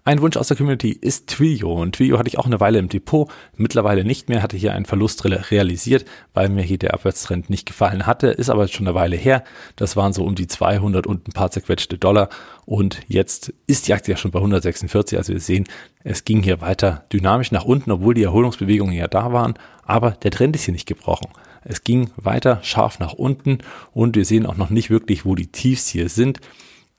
Ein 0.09 0.23
Wunsch 0.23 0.39
aus 0.39 0.49
der 0.49 0.57
Community 0.57 0.93
ist 0.99 1.27
Twilio. 1.27 1.71
Und 1.71 1.97
Twilio 1.97 2.19
hatte 2.19 2.29
ich 2.29 2.39
auch 2.39 2.47
eine 2.47 2.61
Weile 2.61 2.79
im 2.79 2.89
Depot, 2.89 3.31
mittlerweile 3.59 4.05
nicht 4.05 4.31
mehr, 4.31 4.43
hatte 4.43 4.57
hier 4.57 4.73
einen 4.73 4.87
Verlust 4.87 5.23
realisiert, 5.27 6.07
weil 6.33 6.49
mir 6.49 6.63
hier 6.63 6.79
der 6.79 6.95
Abwärtstrend 6.95 7.51
nicht 7.51 7.67
gefallen 7.67 8.07
hatte, 8.07 8.29
ist 8.29 8.49
aber 8.49 8.69
schon 8.69 8.89
eine 8.89 8.95
Weile 8.95 9.17
her. 9.17 9.45
Das 9.77 9.97
waren 9.97 10.15
so 10.15 10.25
um 10.25 10.35
die 10.35 10.47
200 10.47 11.07
und 11.07 11.29
ein 11.29 11.33
paar 11.33 11.51
zerquetschte 11.51 11.99
Dollar. 11.99 12.31
Und 12.65 13.01
jetzt 13.07 13.53
ist 13.67 13.87
die 13.87 13.93
Aktie 13.93 14.15
ja 14.15 14.17
schon 14.17 14.31
bei 14.31 14.39
146, 14.39 15.19
also 15.19 15.35
wir 15.35 15.41
sehen, 15.41 15.67
es 16.05 16.25
ging 16.25 16.43
hier 16.43 16.63
weiter 16.63 17.05
dynamisch 17.13 17.53
nach 17.53 17.67
unten, 17.67 17.91
obwohl 17.91 18.15
die 18.15 18.23
Erholungsbewegungen 18.23 18.95
ja 18.95 19.09
da 19.09 19.35
waren, 19.35 19.59
aber 19.83 20.13
der 20.13 20.31
Trend 20.31 20.57
ist 20.57 20.65
hier 20.65 20.73
nicht 20.73 20.89
gebrochen. 20.89 21.29
Es 21.65 21.85
ging 21.85 22.09
weiter 22.17 22.61
scharf 22.63 22.99
nach 22.99 23.13
unten. 23.13 23.59
Und 23.93 24.17
wir 24.17 24.25
sehen 24.25 24.47
auch 24.47 24.57
noch 24.57 24.71
nicht 24.71 24.89
wirklich, 24.89 25.27
wo 25.27 25.35
die 25.35 25.49
Tiefs 25.49 25.89
hier 25.89 26.09
sind. 26.09 26.41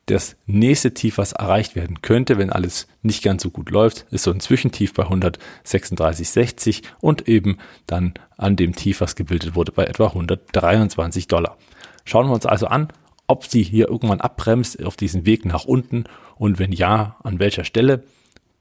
Das 0.10 0.36
nächste 0.48 0.96
Tief, 0.96 1.20
was 1.20 1.34
erreicht 1.34 1.76
werden 1.76 2.02
könnte, 2.02 2.40
wenn 2.40 2.50
alles 2.50 2.88
nicht 3.04 3.24
ganz 3.24 3.44
so 3.44 3.52
gut 3.52 3.70
läuft, 3.70 4.08
ist 4.10 4.24
so 4.24 4.32
ein 4.32 4.40
Zwischentief 4.40 4.92
bei 4.96 5.04
136,60 5.04 6.82
und 7.00 7.28
eben 7.28 7.60
dann 7.86 8.16
an 8.36 8.56
dem 8.56 8.76
Tief, 8.76 9.02
was 9.02 9.16
gebildet 9.16 9.54
wurde, 9.54 9.72
bei 9.72 9.86
etwa 9.86 10.08
123 10.08 11.28
Dollar. 11.28 11.58
Schauen 12.06 12.26
wir 12.26 12.34
uns 12.34 12.48
also 12.48 12.66
an, 12.66 12.88
ob 13.28 13.46
sie 13.46 13.62
hier 13.62 13.88
irgendwann 13.88 14.20
abbremst 14.20 14.84
auf 14.84 14.98
diesen 14.98 15.28
Weg 15.28 15.46
nach 15.46 15.66
unten 15.66 16.06
und 16.38 16.58
wenn 16.58 16.72
ja, 16.72 17.18
an 17.24 17.38
welcher 17.38 17.64
Stelle. 17.64 18.04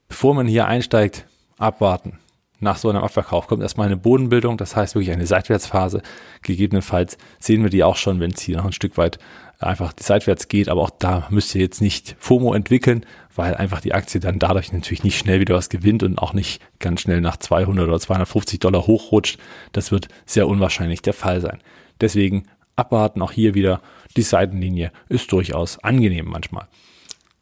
Bevor 0.07 0.35
man 0.35 0.45
hier 0.45 0.67
einsteigt, 0.67 1.25
abwarten 1.57 2.19
nach 2.59 2.77
so 2.77 2.89
einem 2.89 3.03
Abverkauf 3.03 3.47
kommt 3.47 3.63
erstmal 3.63 3.87
eine 3.87 3.97
Bodenbildung, 3.97 4.57
das 4.57 4.75
heißt 4.75 4.95
wirklich 4.95 5.11
eine 5.11 5.25
Seitwärtsphase. 5.25 6.01
Gegebenenfalls 6.41 7.17
sehen 7.39 7.63
wir 7.63 7.69
die 7.69 7.83
auch 7.83 7.95
schon, 7.95 8.19
wenn 8.19 8.31
es 8.31 8.41
hier 8.41 8.57
noch 8.57 8.65
ein 8.65 8.73
Stück 8.73 8.97
weit 8.97 9.17
einfach 9.59 9.93
seitwärts 9.99 10.47
geht, 10.47 10.69
aber 10.69 10.81
auch 10.81 10.89
da 10.89 11.27
müsst 11.29 11.53
ihr 11.53 11.61
jetzt 11.61 11.81
nicht 11.81 12.15
FOMO 12.19 12.53
entwickeln, 12.53 13.05
weil 13.35 13.55
einfach 13.55 13.81
die 13.81 13.93
Aktie 13.93 14.19
dann 14.19 14.39
dadurch 14.39 14.71
natürlich 14.71 15.03
nicht 15.03 15.17
schnell 15.17 15.41
wieder 15.41 15.55
was 15.55 15.69
gewinnt 15.69 16.01
und 16.01 16.17
auch 16.17 16.33
nicht 16.33 16.61
ganz 16.79 17.01
schnell 17.01 17.21
nach 17.21 17.37
200 17.37 17.87
oder 17.87 17.99
250 17.99 18.59
Dollar 18.59 18.87
hochrutscht. 18.87 19.37
Das 19.73 19.91
wird 19.91 20.07
sehr 20.25 20.47
unwahrscheinlich 20.47 21.01
der 21.01 21.13
Fall 21.13 21.41
sein. 21.41 21.59
Deswegen 21.99 22.43
abwarten, 22.77 23.21
auch 23.21 23.33
hier 23.33 23.53
wieder 23.53 23.81
die 24.15 24.21
Seitenlinie 24.21 24.91
ist 25.09 25.31
durchaus 25.31 25.77
angenehm 25.83 26.25
manchmal. 26.25 26.67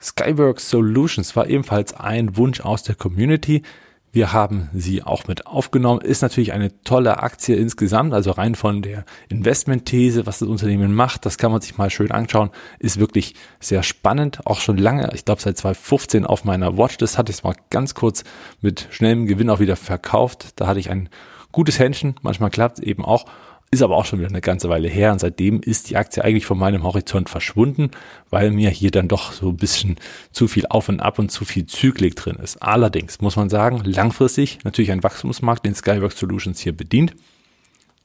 Skyworks 0.02 0.70
Solutions 0.70 1.36
war 1.36 1.48
ebenfalls 1.48 1.94
ein 1.94 2.36
Wunsch 2.38 2.62
aus 2.62 2.84
der 2.84 2.96
Community. 2.96 3.64
Wir 4.12 4.34
haben 4.34 4.70
sie 4.74 5.04
auch 5.04 5.28
mit 5.28 5.46
aufgenommen. 5.48 6.02
Ist 6.02 6.22
natürlich 6.22 6.54
eine 6.54 6.82
tolle 6.84 7.22
Aktie 7.22 7.56
insgesamt, 7.56 8.14
also 8.14 8.32
rein 8.32 8.56
von 8.56 8.82
der 8.82 9.06
Investmentthese, 9.30 10.26
was 10.26 10.40
das 10.40 10.48
Unternehmen 10.48 10.94
macht, 10.94 11.26
das 11.26 11.38
kann 11.38 11.52
man 11.52 11.62
sich 11.62 11.78
mal 11.78 11.90
schön 11.90 12.12
anschauen. 12.12 12.52
Ist 12.80 13.00
wirklich 13.00 13.36
sehr 13.60 13.84
spannend, 13.84 14.46
auch 14.46 14.60
schon 14.60 14.78
lange, 14.78 15.12
ich 15.14 15.26
glaube 15.26 15.42
seit 15.42 15.58
2015 15.58 16.26
auf 16.26 16.46
meiner 16.46 16.78
Watchlist 16.78 17.18
hatte 17.18 17.32
ich 17.32 17.38
es 17.38 17.44
mal 17.44 17.56
ganz 17.70 17.96
kurz 17.96 18.24
mit 18.62 18.88
schnellem 18.92 19.28
Gewinn 19.28 19.50
auch 19.50 19.60
wieder 19.60 19.76
verkauft. 19.76 20.54
Da 20.56 20.68
hatte 20.68 20.80
ich 20.80 20.90
ein 20.90 21.10
gutes 21.52 21.80
Händchen, 21.80 22.16
manchmal 22.22 22.50
klappt 22.50 22.80
es 22.80 22.86
eben 22.86 23.04
auch 23.04 23.26
ist 23.70 23.82
aber 23.82 23.98
auch 23.98 24.06
schon 24.06 24.20
wieder 24.20 24.30
eine 24.30 24.42
ganze 24.42 24.70
Weile 24.70 24.88
her 24.88 25.12
und 25.12 25.20
seitdem 25.20 25.60
ist 25.62 25.90
die 25.90 25.98
Aktie 25.98 26.24
eigentlich 26.24 26.46
von 26.46 26.58
meinem 26.58 26.84
Horizont 26.84 27.30
verschwunden, 27.30 27.92
weil 28.30 28.52
mir 28.52 28.70
hier 28.70 28.92
dann 28.92 29.10
doch 29.10 29.34
so 29.34 29.50
ein 29.50 29.58
bisschen 29.58 29.98
zu 30.32 30.48
viel 30.48 30.66
Auf 30.68 30.88
und 30.88 31.02
Ab 31.02 31.20
und 31.20 31.32
zu 31.32 31.44
viel 31.44 31.66
Zyklik 31.66 32.16
drin 32.16 32.38
ist. 32.38 32.62
Allerdings 32.62 33.20
muss 33.20 33.36
man 33.36 33.50
sagen, 33.50 33.82
langfristig 33.84 34.60
natürlich 34.64 34.92
ein 34.92 35.04
Wachstumsmarkt, 35.04 35.66
den 35.66 35.76
Skyworks 35.76 36.18
Solutions 36.18 36.60
hier 36.62 36.76
bedient. 36.76 37.14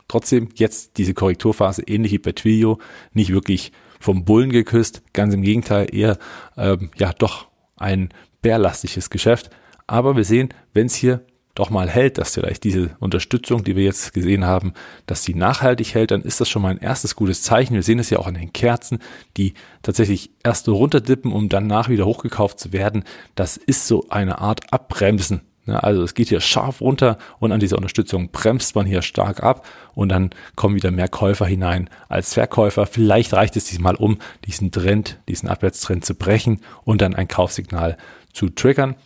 Trotzdem 0.09 0.49
jetzt 0.57 0.99
diese 0.99 1.15
Korrekturphase 1.15 1.83
ähnlich 1.83 2.13
wie 2.13 2.19
bei 2.19 2.33
Twilio 2.33 2.79
nicht 3.13 3.33
wirklich 3.33 3.73
vom 4.01 4.25
Bullen 4.25 4.51
geküsst, 4.51 5.03
ganz 5.13 5.33
im 5.33 5.43
Gegenteil 5.43 5.95
eher 5.95 6.19
ähm, 6.57 6.91
ja 6.99 7.13
doch 7.13 7.47
ein 7.77 8.09
bärlastiges 8.43 9.11
Geschäft. 9.11 9.51
Aber 9.87 10.17
wir 10.17 10.25
sehen, 10.25 10.49
wenn 10.75 10.87
es 10.87 10.95
hier 10.95 11.25
doch 11.55 11.71
mal 11.71 11.89
hält, 11.89 12.19
dass 12.19 12.35
vielleicht 12.35 12.65
diese 12.65 12.97
Unterstützung, 12.99 13.63
die 13.65 13.77
wir 13.77 13.85
jetzt 13.85 14.15
gesehen 14.15 14.45
haben, 14.45 14.73
dass 15.07 15.23
die 15.23 15.35
nachhaltig 15.35 15.95
hält, 15.95 16.11
dann 16.11 16.23
ist 16.23 16.41
das 16.41 16.49
schon 16.49 16.63
mal 16.63 16.71
ein 16.71 16.79
erstes 16.79 17.15
gutes 17.15 17.43
Zeichen. 17.43 17.75
Wir 17.75 17.83
sehen 17.83 17.99
es 17.99 18.11
ja 18.11 18.19
auch 18.19 18.27
an 18.27 18.35
den 18.35 18.53
Kerzen, 18.53 19.01
die 19.37 19.55
tatsächlich 19.83 20.31
erst 20.43 20.65
so 20.65 20.75
runterdippen, 20.75 21.33
um 21.33 21.49
danach 21.49 21.89
wieder 21.89 22.07
hochgekauft 22.07 22.59
zu 22.59 22.73
werden. 22.73 23.05
Das 23.35 23.57
ist 23.57 23.87
so 23.87 24.07
eine 24.09 24.39
Art 24.39 24.73
Abbremsen. 24.73 25.43
Also 25.67 26.03
es 26.03 26.15
geht 26.15 26.29
hier 26.29 26.41
scharf 26.41 26.81
runter 26.81 27.19
und 27.39 27.53
an 27.53 27.61
dieser 27.61 27.77
Unterstützung 27.77 28.31
bremst 28.33 28.75
man 28.75 28.85
hier 28.85 29.01
stark 29.01 29.45
ab 29.45 29.65
und 29.95 30.09
dann 30.09 30.31
kommen 30.57 30.75
wieder 30.75 30.91
mehr 30.91 31.07
Käufer 31.07 31.47
hinein 31.47 31.89
als 32.09 32.35
Verkäufer. 32.35 32.87
Vielleicht 32.87 33.33
reicht 33.33 33.57
es 33.57 33.67
diesmal 33.67 33.95
um, 33.95 34.19
diesen 34.45 34.73
Trend, 34.73 35.21
diesen 35.29 35.49
Abwärtstrend 35.49 36.05
zu 36.05 36.17
brechen 36.17 36.61
und 36.83 37.01
dann 37.01 37.15
ein 37.15 37.29
Kaufsignal 37.29 37.97
zu 38.33 38.49
triggern. 38.49 38.97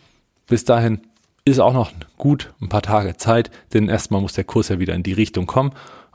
Bis 0.47 0.65
dahin 0.65 1.01
ist 1.47 1.59
auch 1.59 1.73
noch 1.73 1.91
gut 2.17 2.53
ein 2.61 2.69
paar 2.69 2.81
Tage 2.81 3.15
Zeit, 3.17 3.51
denn 3.73 3.89
erstmal 3.89 4.21
muss 4.21 4.33
der 4.33 4.43
Kurs 4.43 4.69
ja 4.69 4.79
wieder 4.79 4.93
in 4.93 5.03
die 5.03 5.13
Richtung 5.13 5.45
kommen. 5.45 5.71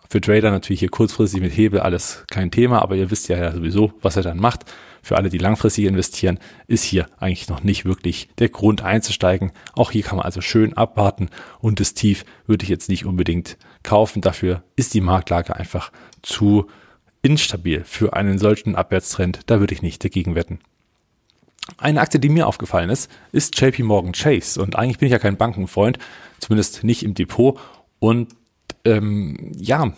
Für 0.09 0.21
Trader 0.21 0.51
natürlich 0.51 0.81
hier 0.81 0.91
kurzfristig 0.91 1.41
mit 1.41 1.57
Hebel 1.57 1.81
alles 1.81 2.25
kein 2.31 2.51
Thema, 2.51 2.83
aber 2.83 2.97
ihr 2.97 3.11
wisst 3.11 3.29
ja, 3.29 3.39
ja 3.39 3.51
sowieso, 3.51 3.95
was 4.03 4.17
er 4.17 4.23
dann 4.23 4.39
macht. 4.39 4.67
Für 5.03 5.17
alle, 5.17 5.31
die 5.31 5.39
langfristig 5.39 5.87
investieren, 5.87 6.39
ist 6.67 6.85
hier 6.85 7.07
eigentlich 7.19 7.49
noch 7.49 7.65
nicht 7.65 7.87
wirklich 7.87 8.29
der 8.39 8.51
Grund 8.51 8.83
einzusteigen. 8.83 9.53
Auch 9.75 9.91
hier 9.91 10.03
kann 10.03 10.17
man 10.17 10.27
also 10.27 10.43
schön 10.43 10.77
abwarten 10.77 11.31
und 11.61 11.81
das 11.81 11.95
Tief 11.95 12.25
würde 12.47 12.65
ich 12.65 12.69
jetzt 12.69 12.91
nicht 12.91 13.07
unbedingt 13.07 13.57
kaufen. 13.83 14.21
Dafür 14.21 14.63
ist 14.77 14.93
die 14.93 15.01
Marktlage 15.01 15.57
einfach 15.57 15.93
zu 16.21 16.67
instabil 17.23 17.85
für 17.85 18.13
einen 18.13 18.39
solchen 18.39 18.77
Abwärtstrend. 18.77 19.41
Da 19.47 19.61
würde 19.61 19.73
ich 19.73 19.83
nicht 19.83 20.05
dagegen 20.05 20.35
wetten. 20.35 20.59
Eine 21.79 22.01
Aktie, 22.01 22.21
die 22.21 22.29
mir 22.29 22.47
aufgefallen 22.47 22.91
ist, 22.91 23.11
ist 23.31 23.61
JP 23.61 23.85
Morgan 23.85 24.13
Chase. 24.13 24.61
Und 24.61 24.77
eigentlich 24.77 24.99
bin 24.99 25.07
ich 25.07 25.13
ja 25.13 25.19
kein 25.19 25.37
Bankenfreund, 25.37 25.99
zumindest 26.39 26.85
nicht 26.85 27.03
im 27.03 27.15
Depot. 27.15 27.59
Und 27.99 28.35
ähm, 28.85 29.53
ja, 29.57 29.93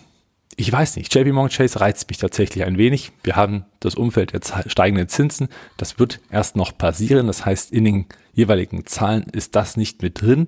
ich 0.56 0.70
weiß 0.70 0.96
nicht, 0.96 1.14
JP 1.14 1.32
Morgan 1.32 1.50
Chase 1.50 1.80
reizt 1.80 2.08
mich 2.08 2.18
tatsächlich 2.18 2.64
ein 2.64 2.78
wenig. 2.78 3.12
Wir 3.22 3.34
haben 3.36 3.64
das 3.80 3.94
Umfeld 3.94 4.32
der 4.32 4.40
steigenden 4.68 5.08
Zinsen. 5.08 5.48
Das 5.76 5.98
wird 5.98 6.20
erst 6.30 6.54
noch 6.54 6.76
passieren. 6.76 7.26
Das 7.26 7.44
heißt, 7.44 7.72
in 7.72 7.84
den 7.84 8.06
jeweiligen 8.34 8.86
Zahlen 8.86 9.24
ist 9.32 9.56
das 9.56 9.76
nicht 9.76 10.02
mit 10.02 10.20
drin. 10.20 10.46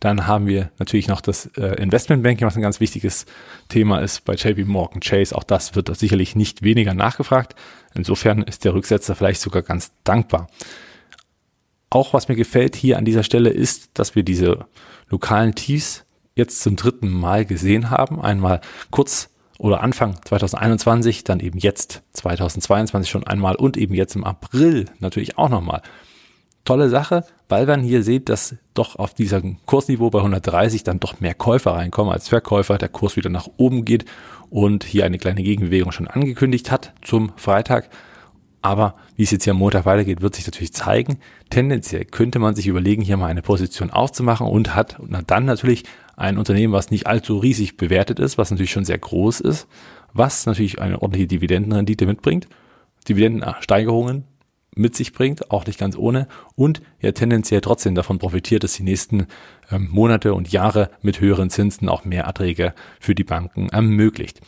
Dann 0.00 0.26
haben 0.26 0.46
wir 0.46 0.70
natürlich 0.78 1.08
noch 1.08 1.20
das 1.20 1.46
äh, 1.56 1.82
Investmentbanking, 1.82 2.46
was 2.46 2.56
ein 2.56 2.62
ganz 2.62 2.80
wichtiges 2.80 3.24
Thema 3.68 4.00
ist 4.00 4.24
bei 4.24 4.34
JP 4.34 4.66
Morgan 4.66 5.00
Chase. 5.00 5.34
Auch 5.34 5.44
das 5.44 5.74
wird 5.74 5.94
sicherlich 5.96 6.36
nicht 6.36 6.62
weniger 6.62 6.92
nachgefragt. 6.92 7.54
Insofern 7.94 8.42
ist 8.42 8.64
der 8.64 8.74
Rücksetzer 8.74 9.14
vielleicht 9.14 9.40
sogar 9.40 9.62
ganz 9.62 9.92
dankbar. 10.04 10.48
Auch 11.88 12.12
was 12.12 12.28
mir 12.28 12.36
gefällt 12.36 12.76
hier 12.76 12.98
an 12.98 13.04
dieser 13.04 13.22
Stelle 13.22 13.50
ist, 13.50 13.90
dass 13.94 14.14
wir 14.14 14.22
diese 14.22 14.66
lokalen 15.08 15.54
Tiefs 15.54 16.04
jetzt 16.34 16.60
zum 16.62 16.76
dritten 16.76 17.08
Mal 17.08 17.46
gesehen 17.46 17.90
haben. 17.90 18.20
Einmal 18.20 18.60
kurz 18.90 19.30
oder 19.58 19.80
Anfang 19.80 20.18
2021, 20.22 21.24
dann 21.24 21.40
eben 21.40 21.58
jetzt 21.58 22.02
2022 22.12 23.10
schon 23.10 23.26
einmal 23.26 23.56
und 23.56 23.76
eben 23.76 23.94
jetzt 23.94 24.14
im 24.14 24.24
April 24.24 24.86
natürlich 24.98 25.38
auch 25.38 25.48
nochmal 25.48 25.80
tolle 26.66 26.90
Sache, 26.90 27.24
weil 27.48 27.64
man 27.64 27.82
hier 27.82 28.02
sieht, 28.02 28.28
dass 28.28 28.56
doch 28.74 28.96
auf 28.96 29.14
diesem 29.14 29.56
Kursniveau 29.64 30.10
bei 30.10 30.18
130 30.18 30.84
dann 30.84 31.00
doch 31.00 31.20
mehr 31.20 31.34
Käufer 31.34 31.72
reinkommen 31.72 32.12
als 32.12 32.28
Verkäufer, 32.28 32.76
der 32.76 32.90
Kurs 32.90 33.16
wieder 33.16 33.30
nach 33.30 33.48
oben 33.56 33.86
geht 33.86 34.04
und 34.50 34.84
hier 34.84 35.06
eine 35.06 35.18
kleine 35.18 35.42
Gegenbewegung 35.42 35.92
schon 35.92 36.08
angekündigt 36.08 36.70
hat 36.70 36.92
zum 37.02 37.32
Freitag. 37.36 37.88
Aber 38.62 38.96
wie 39.14 39.22
es 39.22 39.30
jetzt 39.30 39.44
hier 39.44 39.52
am 39.52 39.58
Montag 39.58 39.86
weitergeht, 39.86 40.22
wird 40.22 40.34
sich 40.34 40.46
natürlich 40.46 40.72
zeigen. 40.72 41.18
Tendenziell 41.50 42.04
könnte 42.04 42.38
man 42.40 42.56
sich 42.56 42.66
überlegen, 42.66 43.00
hier 43.00 43.16
mal 43.16 43.28
eine 43.28 43.42
Position 43.42 43.90
aufzumachen 43.90 44.46
und 44.46 44.74
hat 44.74 44.96
dann 45.26 45.44
natürlich 45.44 45.84
ein 46.16 46.36
Unternehmen, 46.36 46.72
was 46.72 46.90
nicht 46.90 47.06
allzu 47.06 47.38
riesig 47.38 47.76
bewertet 47.76 48.18
ist, 48.18 48.38
was 48.38 48.50
natürlich 48.50 48.72
schon 48.72 48.84
sehr 48.84 48.98
groß 48.98 49.40
ist, 49.40 49.68
was 50.12 50.46
natürlich 50.46 50.80
eine 50.80 51.00
ordentliche 51.00 51.28
Dividendenrendite 51.28 52.06
mitbringt. 52.06 52.48
Dividendensteigerungen 53.08 54.24
mit 54.76 54.94
sich 54.94 55.12
bringt, 55.12 55.50
auch 55.50 55.66
nicht 55.66 55.78
ganz 55.78 55.96
ohne, 55.96 56.28
und 56.54 56.82
ja 57.00 57.12
tendenziell 57.12 57.62
trotzdem 57.62 57.94
davon 57.94 58.18
profitiert, 58.18 58.62
dass 58.62 58.74
die 58.74 58.82
nächsten 58.82 59.26
ähm, 59.72 59.88
Monate 59.90 60.34
und 60.34 60.52
Jahre 60.52 60.90
mit 61.02 61.20
höheren 61.20 61.50
Zinsen 61.50 61.88
auch 61.88 62.04
mehr 62.04 62.24
Erträge 62.24 62.74
für 63.00 63.14
die 63.14 63.24
Banken 63.24 63.70
ermöglicht. 63.70 64.40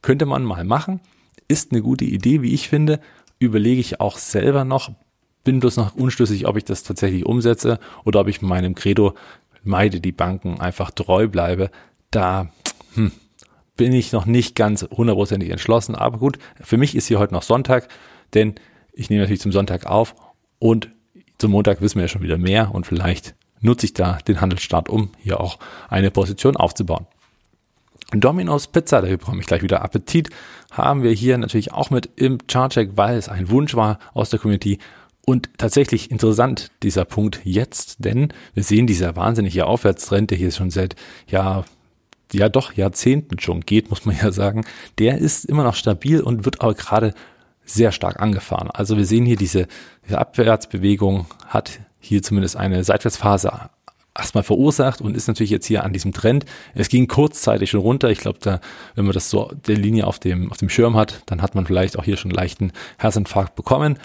Könnte 0.00 0.26
man 0.26 0.44
mal 0.44 0.64
machen, 0.64 1.00
ist 1.48 1.72
eine 1.72 1.82
gute 1.82 2.04
Idee, 2.04 2.40
wie 2.40 2.54
ich 2.54 2.68
finde, 2.68 3.00
überlege 3.38 3.80
ich 3.80 4.00
auch 4.00 4.16
selber 4.16 4.64
noch, 4.64 4.92
bin 5.42 5.60
bloß 5.60 5.76
noch 5.76 5.94
unschlüssig, 5.94 6.46
ob 6.46 6.56
ich 6.56 6.64
das 6.64 6.84
tatsächlich 6.84 7.26
umsetze 7.26 7.78
oder 8.04 8.20
ob 8.20 8.28
ich 8.28 8.42
meinem 8.42 8.74
Credo 8.74 9.14
meide 9.64 10.00
die 10.00 10.12
Banken 10.12 10.60
einfach 10.60 10.92
treu 10.92 11.26
bleibe. 11.26 11.70
Da 12.10 12.48
hm, 12.94 13.10
bin 13.76 13.92
ich 13.92 14.12
noch 14.12 14.24
nicht 14.24 14.54
ganz 14.54 14.86
hundertprozentig 14.88 15.50
entschlossen, 15.50 15.96
aber 15.96 16.18
gut, 16.18 16.38
für 16.60 16.76
mich 16.76 16.94
ist 16.94 17.08
hier 17.08 17.18
heute 17.18 17.34
noch 17.34 17.42
Sonntag, 17.42 17.88
denn 18.34 18.54
ich 18.94 19.10
nehme 19.10 19.22
natürlich 19.22 19.40
zum 19.40 19.52
Sonntag 19.52 19.86
auf 19.86 20.14
und 20.58 20.90
zum 21.38 21.50
Montag 21.50 21.80
wissen 21.80 21.96
wir 21.96 22.02
ja 22.02 22.08
schon 22.08 22.22
wieder 22.22 22.38
mehr 22.38 22.74
und 22.74 22.86
vielleicht 22.86 23.34
nutze 23.60 23.86
ich 23.86 23.94
da 23.94 24.18
den 24.28 24.40
Handelsstart, 24.40 24.88
um 24.88 25.10
hier 25.18 25.40
auch 25.40 25.58
eine 25.88 26.10
Position 26.10 26.56
aufzubauen. 26.56 27.06
Domino's 28.12 28.68
Pizza, 28.68 29.02
da 29.02 29.08
bekomme 29.08 29.40
ich 29.40 29.46
gleich 29.46 29.62
wieder 29.62 29.82
Appetit, 29.82 30.30
haben 30.70 31.02
wir 31.02 31.10
hier 31.12 31.38
natürlich 31.38 31.72
auch 31.72 31.90
mit 31.90 32.10
im 32.16 32.38
Chartcheck, 32.46 32.92
weil 32.96 33.16
es 33.16 33.28
ein 33.28 33.50
Wunsch 33.50 33.74
war 33.74 33.98
aus 34.12 34.30
der 34.30 34.38
Community. 34.38 34.78
Und 35.26 35.48
tatsächlich 35.56 36.10
interessant 36.10 36.70
dieser 36.82 37.06
Punkt 37.06 37.40
jetzt, 37.44 38.04
denn 38.04 38.32
wir 38.52 38.62
sehen 38.62 38.86
dieser 38.86 39.16
wahnsinnige 39.16 39.66
Aufwärtstrend, 39.66 40.30
der 40.30 40.38
hier 40.38 40.50
schon 40.50 40.70
seit 40.70 40.96
ja 41.26 41.64
ja 42.32 42.48
doch 42.48 42.72
Jahrzehnten 42.72 43.38
schon 43.38 43.60
geht, 43.60 43.90
muss 43.90 44.04
man 44.04 44.16
ja 44.16 44.32
sagen, 44.32 44.64
der 44.98 45.18
ist 45.18 45.44
immer 45.44 45.62
noch 45.62 45.74
stabil 45.74 46.20
und 46.20 46.44
wird 46.44 46.60
aber 46.60 46.74
gerade 46.74 47.14
sehr 47.64 47.92
stark 47.92 48.20
angefahren. 48.20 48.70
Also 48.70 48.96
wir 48.96 49.06
sehen 49.06 49.26
hier 49.26 49.36
diese, 49.36 49.66
diese 50.06 50.18
Abwärtsbewegung 50.18 51.26
hat 51.46 51.80
hier 51.98 52.22
zumindest 52.22 52.56
eine 52.56 52.84
Seitwärtsphase 52.84 53.52
erstmal 54.16 54.44
verursacht 54.44 55.00
und 55.00 55.16
ist 55.16 55.26
natürlich 55.26 55.50
jetzt 55.50 55.66
hier 55.66 55.84
an 55.84 55.92
diesem 55.92 56.12
Trend. 56.12 56.44
Es 56.74 56.88
ging 56.88 57.08
kurzzeitig 57.08 57.70
schon 57.70 57.80
runter. 57.80 58.10
Ich 58.10 58.20
glaube, 58.20 58.38
da, 58.40 58.60
wenn 58.94 59.04
man 59.04 59.14
das 59.14 59.28
so 59.28 59.50
der 59.66 59.76
Linie 59.76 60.06
auf 60.06 60.18
dem, 60.18 60.50
auf 60.50 60.58
dem 60.58 60.68
Schirm 60.68 60.96
hat, 60.96 61.22
dann 61.26 61.42
hat 61.42 61.54
man 61.54 61.66
vielleicht 61.66 61.98
auch 61.98 62.04
hier 62.04 62.16
schon 62.16 62.30
leichten 62.30 62.72
Herzinfarkt 62.98 63.56
bekommen. 63.56 63.98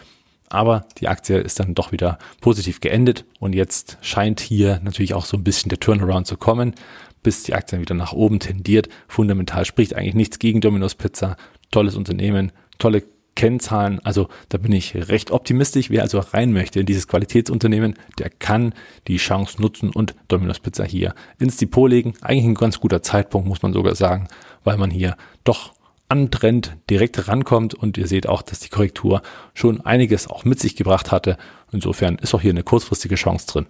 Aber 0.50 0.86
die 0.98 1.08
Aktie 1.08 1.38
ist 1.38 1.60
dann 1.60 1.76
doch 1.76 1.92
wieder 1.92 2.18
positiv 2.42 2.82
geendet 2.82 3.26
und 3.40 3.54
jetzt 3.54 4.00
scheint 4.02 4.40
hier 4.40 4.80
natürlich 4.84 5.14
auch 5.14 5.26
so 5.26 5.38
ein 5.38 5.44
bisschen 5.44 5.70
der 5.70 5.80
Turnaround 5.80 6.26
zu 6.26 6.38
kommen, 6.38 6.74
bis 7.22 7.44
die 7.44 7.54
Aktie 7.54 7.80
wieder 7.80 7.94
nach 7.94 8.14
oben 8.14 8.40
tendiert. 8.40 8.90
Fundamental 9.08 9.66
spricht 9.66 9.96
eigentlich 9.96 10.16
nichts 10.16 10.40
gegen 10.40 10.60
Domino's 10.60 10.96
Pizza. 10.96 11.38
Tolles 11.70 11.96
Unternehmen, 11.96 12.52
tolle 12.80 13.04
Kennzahlen. 13.40 14.02
Also 14.04 14.28
da 14.50 14.58
bin 14.58 14.74
ich 14.74 14.94
recht 15.08 15.32
optimistisch. 15.32 15.90
Wer 15.90 16.02
also 16.02 16.20
rein 16.20 16.52
möchte 16.52 16.82
in 16.82 16.86
dieses 16.86 17.08
Qualitätsunternehmen, 17.08 17.94
der 18.18 18.30
kann 18.30 18.74
die 19.08 19.16
Chance 19.16 19.62
nutzen 19.62 19.92
und 19.92 20.14
Domino's 20.28 20.60
Pizza 20.60 20.84
hier 20.84 21.16
ins 21.40 21.56
Depot 21.56 21.90
legen. 21.90 22.16
Eigentlich 22.20 22.44
ein 22.44 22.56
ganz 22.56 22.82
guter 22.82 23.02
Zeitpunkt, 23.02 23.48
muss 23.48 23.62
man 23.62 23.72
sogar 23.72 23.96
sagen, 23.96 24.28
weil 24.66 24.76
man 24.76 24.92
hier 24.92 25.16
doch 25.46 25.72
an 26.10 26.32
Trend 26.32 26.76
direkt 26.90 27.30
rankommt 27.30 27.76
und 27.76 27.98
ihr 27.98 28.08
seht 28.08 28.28
auch, 28.28 28.42
dass 28.42 28.60
die 28.60 28.68
Korrektur 28.68 29.22
schon 29.54 29.80
einiges 29.86 30.28
auch 30.28 30.44
mit 30.44 30.60
sich 30.60 30.76
gebracht 30.76 31.10
hatte. 31.10 31.38
Insofern 31.72 32.18
ist 32.18 32.34
auch 32.34 32.42
hier 32.42 32.52
eine 32.52 32.64
kurzfristige 32.64 33.16
Chance 33.16 33.48
drin. 33.48 33.68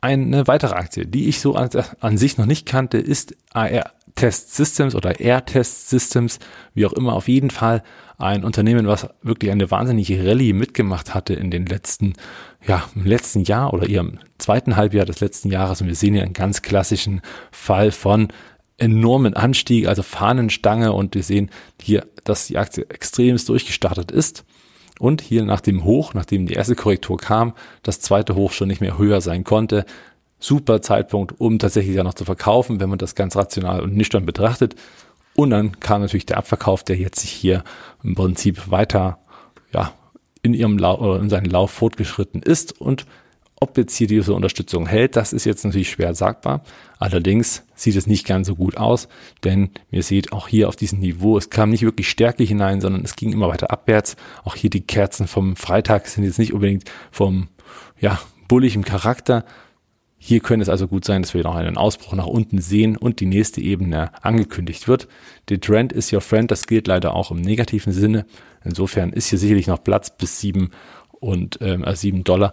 Eine 0.00 0.48
weitere 0.48 0.74
Aktie, 0.74 1.06
die 1.06 1.28
ich 1.28 1.38
so 1.38 1.54
an, 1.54 1.70
an 2.00 2.18
sich 2.18 2.36
noch 2.36 2.46
nicht 2.46 2.66
kannte, 2.66 2.98
ist 2.98 3.36
AR 3.52 3.92
Test 4.20 4.54
Systems 4.54 4.94
oder 4.94 5.18
Air 5.18 5.46
Test 5.46 5.88
Systems, 5.88 6.40
wie 6.74 6.84
auch 6.84 6.92
immer, 6.92 7.14
auf 7.14 7.26
jeden 7.26 7.48
Fall 7.48 7.82
ein 8.18 8.44
Unternehmen, 8.44 8.86
was 8.86 9.08
wirklich 9.22 9.50
eine 9.50 9.70
wahnsinnige 9.70 10.22
Rallye 10.26 10.52
mitgemacht 10.52 11.14
hatte 11.14 11.32
in 11.32 11.50
den 11.50 11.64
letzten, 11.64 12.12
ja, 12.66 12.84
im 12.94 13.06
letzten 13.06 13.44
Jahr 13.44 13.72
oder 13.72 13.88
eher 13.88 14.02
im 14.02 14.18
zweiten 14.36 14.76
Halbjahr 14.76 15.06
des 15.06 15.20
letzten 15.20 15.48
Jahres. 15.48 15.80
Und 15.80 15.86
wir 15.86 15.94
sehen 15.94 16.12
hier 16.12 16.22
einen 16.22 16.34
ganz 16.34 16.60
klassischen 16.60 17.22
Fall 17.50 17.92
von 17.92 18.28
enormen 18.76 19.32
Anstieg, 19.32 19.88
also 19.88 20.02
Fahnenstange 20.02 20.92
und 20.92 21.14
wir 21.14 21.22
sehen 21.22 21.48
hier, 21.80 22.06
dass 22.24 22.46
die 22.46 22.58
Aktie 22.58 22.84
extremst 22.90 23.48
durchgestartet 23.48 24.10
ist. 24.10 24.44
Und 24.98 25.22
hier 25.22 25.46
nach 25.46 25.62
dem 25.62 25.84
Hoch, 25.84 26.12
nachdem 26.12 26.44
die 26.44 26.52
erste 26.52 26.74
Korrektur 26.74 27.16
kam, 27.16 27.54
das 27.82 28.00
zweite 28.00 28.34
Hoch 28.34 28.52
schon 28.52 28.68
nicht 28.68 28.82
mehr 28.82 28.98
höher 28.98 29.22
sein 29.22 29.44
konnte. 29.44 29.86
Super 30.40 30.82
Zeitpunkt, 30.82 31.38
um 31.38 31.58
tatsächlich 31.58 31.94
ja 31.94 32.02
noch 32.02 32.14
zu 32.14 32.24
verkaufen, 32.24 32.80
wenn 32.80 32.88
man 32.90 32.98
das 32.98 33.14
ganz 33.14 33.36
rational 33.36 33.80
und 33.80 33.96
nüchtern 33.96 34.26
betrachtet. 34.26 34.74
Und 35.36 35.50
dann 35.50 35.78
kam 35.78 36.00
natürlich 36.00 36.26
der 36.26 36.38
Abverkauf, 36.38 36.82
der 36.82 36.96
jetzt 36.96 37.20
sich 37.20 37.30
hier 37.30 37.62
im 38.02 38.14
Prinzip 38.14 38.70
weiter, 38.70 39.18
ja, 39.72 39.92
in 40.42 40.54
ihrem 40.54 40.78
Lauf, 40.78 41.20
in 41.20 41.30
seinen 41.30 41.50
Lauf 41.50 41.70
fortgeschritten 41.70 42.42
ist 42.42 42.80
und 42.80 43.06
ob 43.62 43.76
jetzt 43.76 43.94
hier 43.94 44.06
diese 44.06 44.32
Unterstützung 44.32 44.86
hält, 44.86 45.16
das 45.16 45.34
ist 45.34 45.44
jetzt 45.44 45.66
natürlich 45.66 45.90
schwer 45.90 46.14
sagbar. 46.14 46.62
Allerdings 46.98 47.62
sieht 47.74 47.94
es 47.94 48.06
nicht 48.06 48.26
ganz 48.26 48.46
so 48.46 48.56
gut 48.56 48.78
aus, 48.78 49.06
denn 49.44 49.68
ihr 49.90 50.02
seht 50.02 50.32
auch 50.32 50.48
hier 50.48 50.66
auf 50.68 50.76
diesem 50.76 51.00
Niveau, 51.00 51.36
es 51.36 51.50
kam 51.50 51.68
nicht 51.68 51.82
wirklich 51.82 52.08
stärklich 52.08 52.48
hinein, 52.48 52.80
sondern 52.80 53.04
es 53.04 53.16
ging 53.16 53.32
immer 53.32 53.48
weiter 53.48 53.70
abwärts. 53.70 54.16
Auch 54.44 54.54
hier 54.54 54.70
die 54.70 54.80
Kerzen 54.80 55.26
vom 55.26 55.56
Freitag 55.56 56.06
sind 56.06 56.24
jetzt 56.24 56.38
nicht 56.38 56.54
unbedingt 56.54 56.90
vom, 57.10 57.48
ja, 58.00 58.18
bulligen 58.48 58.82
Charakter. 58.82 59.44
Hier 60.22 60.40
könnte 60.40 60.62
es 60.62 60.68
also 60.68 60.86
gut 60.86 61.06
sein, 61.06 61.22
dass 61.22 61.32
wir 61.32 61.42
noch 61.42 61.54
einen 61.54 61.78
Ausbruch 61.78 62.12
nach 62.12 62.26
unten 62.26 62.60
sehen 62.60 62.98
und 62.98 63.20
die 63.20 63.26
nächste 63.26 63.62
Ebene 63.62 64.10
angekündigt 64.22 64.86
wird. 64.86 65.08
Der 65.48 65.60
Trend 65.60 65.94
is 65.94 66.12
your 66.12 66.20
friend, 66.20 66.50
das 66.50 66.66
gilt 66.66 66.86
leider 66.86 67.14
auch 67.14 67.30
im 67.30 67.40
negativen 67.40 67.94
Sinne. 67.94 68.26
Insofern 68.62 69.14
ist 69.14 69.28
hier 69.28 69.38
sicherlich 69.38 69.66
noch 69.66 69.82
Platz 69.82 70.14
bis 70.14 70.38
sieben 70.38 70.72
und 71.20 71.58
ähm, 71.62 71.84
äh, 71.84 71.96
7 71.96 72.22
Dollar 72.22 72.52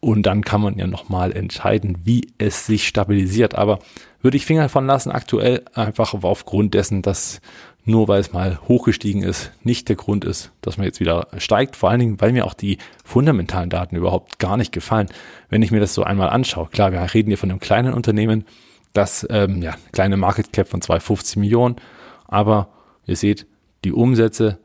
und 0.00 0.22
dann 0.24 0.42
kann 0.42 0.62
man 0.62 0.78
ja 0.78 0.86
nochmal 0.86 1.32
entscheiden, 1.32 1.98
wie 2.04 2.32
es 2.38 2.66
sich 2.66 2.88
stabilisiert. 2.88 3.54
Aber 3.54 3.78
würde 4.22 4.38
ich 4.38 4.46
Finger 4.46 4.62
davon 4.62 4.86
lassen, 4.86 5.10
aktuell 5.10 5.62
einfach 5.74 6.14
aufgrund 6.14 6.72
dessen, 6.74 7.02
dass 7.02 7.40
nur 7.84 8.08
weil 8.08 8.20
es 8.20 8.32
mal 8.32 8.58
hochgestiegen 8.68 9.22
ist, 9.22 9.52
nicht 9.62 9.88
der 9.88 9.96
Grund 9.96 10.24
ist, 10.24 10.52
dass 10.60 10.76
man 10.76 10.86
jetzt 10.86 11.00
wieder 11.00 11.28
steigt. 11.38 11.76
Vor 11.76 11.90
allen 11.90 12.00
Dingen, 12.00 12.20
weil 12.20 12.32
mir 12.32 12.46
auch 12.46 12.54
die 12.54 12.78
fundamentalen 13.04 13.70
Daten 13.70 13.96
überhaupt 13.96 14.38
gar 14.38 14.56
nicht 14.56 14.72
gefallen. 14.72 15.08
Wenn 15.48 15.62
ich 15.62 15.70
mir 15.70 15.80
das 15.80 15.94
so 15.94 16.02
einmal 16.02 16.28
anschaue, 16.28 16.68
klar, 16.68 16.92
wir 16.92 17.14
reden 17.14 17.28
hier 17.28 17.38
von 17.38 17.50
einem 17.50 17.60
kleinen 17.60 17.94
Unternehmen, 17.94 18.44
Das, 18.92 19.24
ähm, 19.30 19.62
ja, 19.62 19.76
kleine 19.92 20.16
Market 20.16 20.52
Cap 20.52 20.68
von 20.68 20.82
250 20.82 21.36
Millionen. 21.36 21.76
Aber 22.26 22.70
ihr 23.06 23.16
seht, 23.16 23.46
die 23.84 23.92
Umsätze 23.92 24.58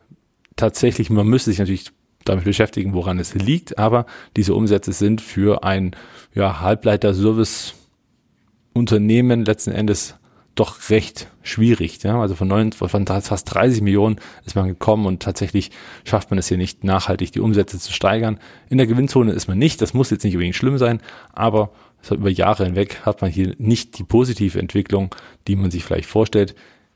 tatsächlich, 0.56 1.12
man 1.12 1.28
müsste 1.28 1.52
sich 1.52 1.60
natürlich 1.60 1.92
damit 2.26 2.46
beschäftigen, 2.46 2.94
woran 2.94 3.20
es 3.20 3.36
liegt, 3.36 3.78
aber 3.78 4.08
diese 4.36 4.56
Umsätze 4.56 4.94
sind 4.94 5.22
für 5.22 5.64
ein 5.64 5.96
ja, 6.34 6.60
Halbleiter-Service-Unternehmen 6.60 9.46
letzten 9.46 9.72
Endes 9.72 10.16
doch 10.56 10.90
recht 10.90 11.28
schwierig. 11.44 12.02
Ja? 12.04 12.20
Also 12.20 12.36
von, 12.36 12.48
neun, 12.48 12.72
von 12.72 12.90
fast 12.90 13.54
30 13.54 13.82
Millionen 13.82 14.18
ist 14.46 14.56
man 14.56 14.68
gekommen 14.68 15.06
und 15.06 15.22
tatsächlich 15.22 15.72
schafft 16.06 16.32
man 16.32 16.40
es 16.40 16.48
hier 16.48 16.58
nicht 16.58 16.84
nachhaltig, 16.84 17.32
die 17.32 17.42
Umsätze 17.42 17.80
zu 17.80 17.92
steigern. 17.92 18.40
In 18.70 18.78
der 18.78 18.88
Gewinnzone 18.88 19.32
ist 19.34 19.48
man 19.48 19.58
nicht, 19.58 19.82
das 19.82 19.94
muss 19.94 20.10
jetzt 20.10 20.24
nicht 20.24 20.36
unbedingt 20.36 20.56
schlimm 20.56 20.78
sein, 20.78 21.02
aber 21.34 21.72
über 22.10 22.30
Jahre 22.30 22.66
hinweg 22.66 23.02
hat 23.04 23.22
man 23.22 23.32
hier 23.32 23.56
nicht 23.58 23.98
die 23.98 24.04
positive 24.04 24.60
Entwicklung, 24.60 25.14
die 25.48 25.56
man 25.56 25.72
sich 25.72 25.84
vielleicht 25.84 26.08
vorstellt. 26.08 26.56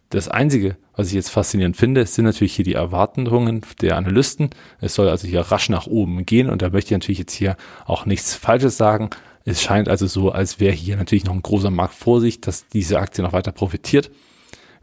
Das 0.10 0.28
Einzige, 0.28 0.76
was 0.96 1.08
ich 1.10 1.14
jetzt 1.14 1.30
faszinierend 1.30 1.78
finde, 1.78 2.04
sind 2.08 2.26
natürlich 2.26 2.56
hier 2.56 2.66
die 2.66 2.74
Erwartungen 2.74 3.62
der 3.80 3.96
Analysten. 3.96 4.50
Es 4.82 4.96
soll 4.96 5.08
also 5.08 5.28
hier 5.28 5.42
rasch 5.42 5.70
nach 5.70 5.86
oben 5.86 6.26
gehen 6.26 6.50
und 6.50 6.64
da 6.64 6.70
möchte 6.72 6.88
ich 6.88 7.00
natürlich 7.00 7.20
jetzt 7.20 7.34
hier 7.34 7.58
auch 7.86 8.08
nichts 8.08 8.34
Falsches 8.34 8.76
sagen. 8.76 9.12
Es 9.46 9.62
scheint 9.62 9.88
also 9.88 10.08
so, 10.08 10.32
als 10.32 10.60
wäre 10.60 10.74
hier 10.74 10.98
natürlich 10.98 11.26
noch 11.26 11.34
ein 11.34 11.44
großer 11.44 11.70
Markt 11.70 11.94
vor 11.94 12.22
sich, 12.22 12.42
dass 12.42 12.68
diese 12.68 13.00
Aktie 13.00 13.24
noch 13.24 13.34
weiter 13.34 13.52
profitiert. 13.52 14.10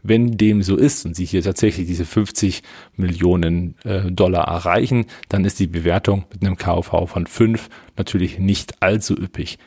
Wenn 0.01 0.37
dem 0.37 0.63
so 0.63 0.77
ist 0.77 1.05
und 1.05 1.15
sie 1.15 1.25
hier 1.25 1.43
tatsächlich 1.43 1.87
diese 1.87 2.05
50 2.05 2.63
Millionen 2.95 3.75
äh, 3.83 4.09
Dollar 4.09 4.47
erreichen, 4.47 5.07
dann 5.27 5.43
ist 5.43 5.59
die 5.59 5.67
Bewertung 5.67 6.23
mit 6.31 6.41
einem 6.41 6.55
KV 6.55 7.07
von 7.07 7.27
5 7.27 7.67
natürlich 7.97 8.39
nicht 8.39 8.81
allzu 8.81 9.13
üppig. 9.13 9.57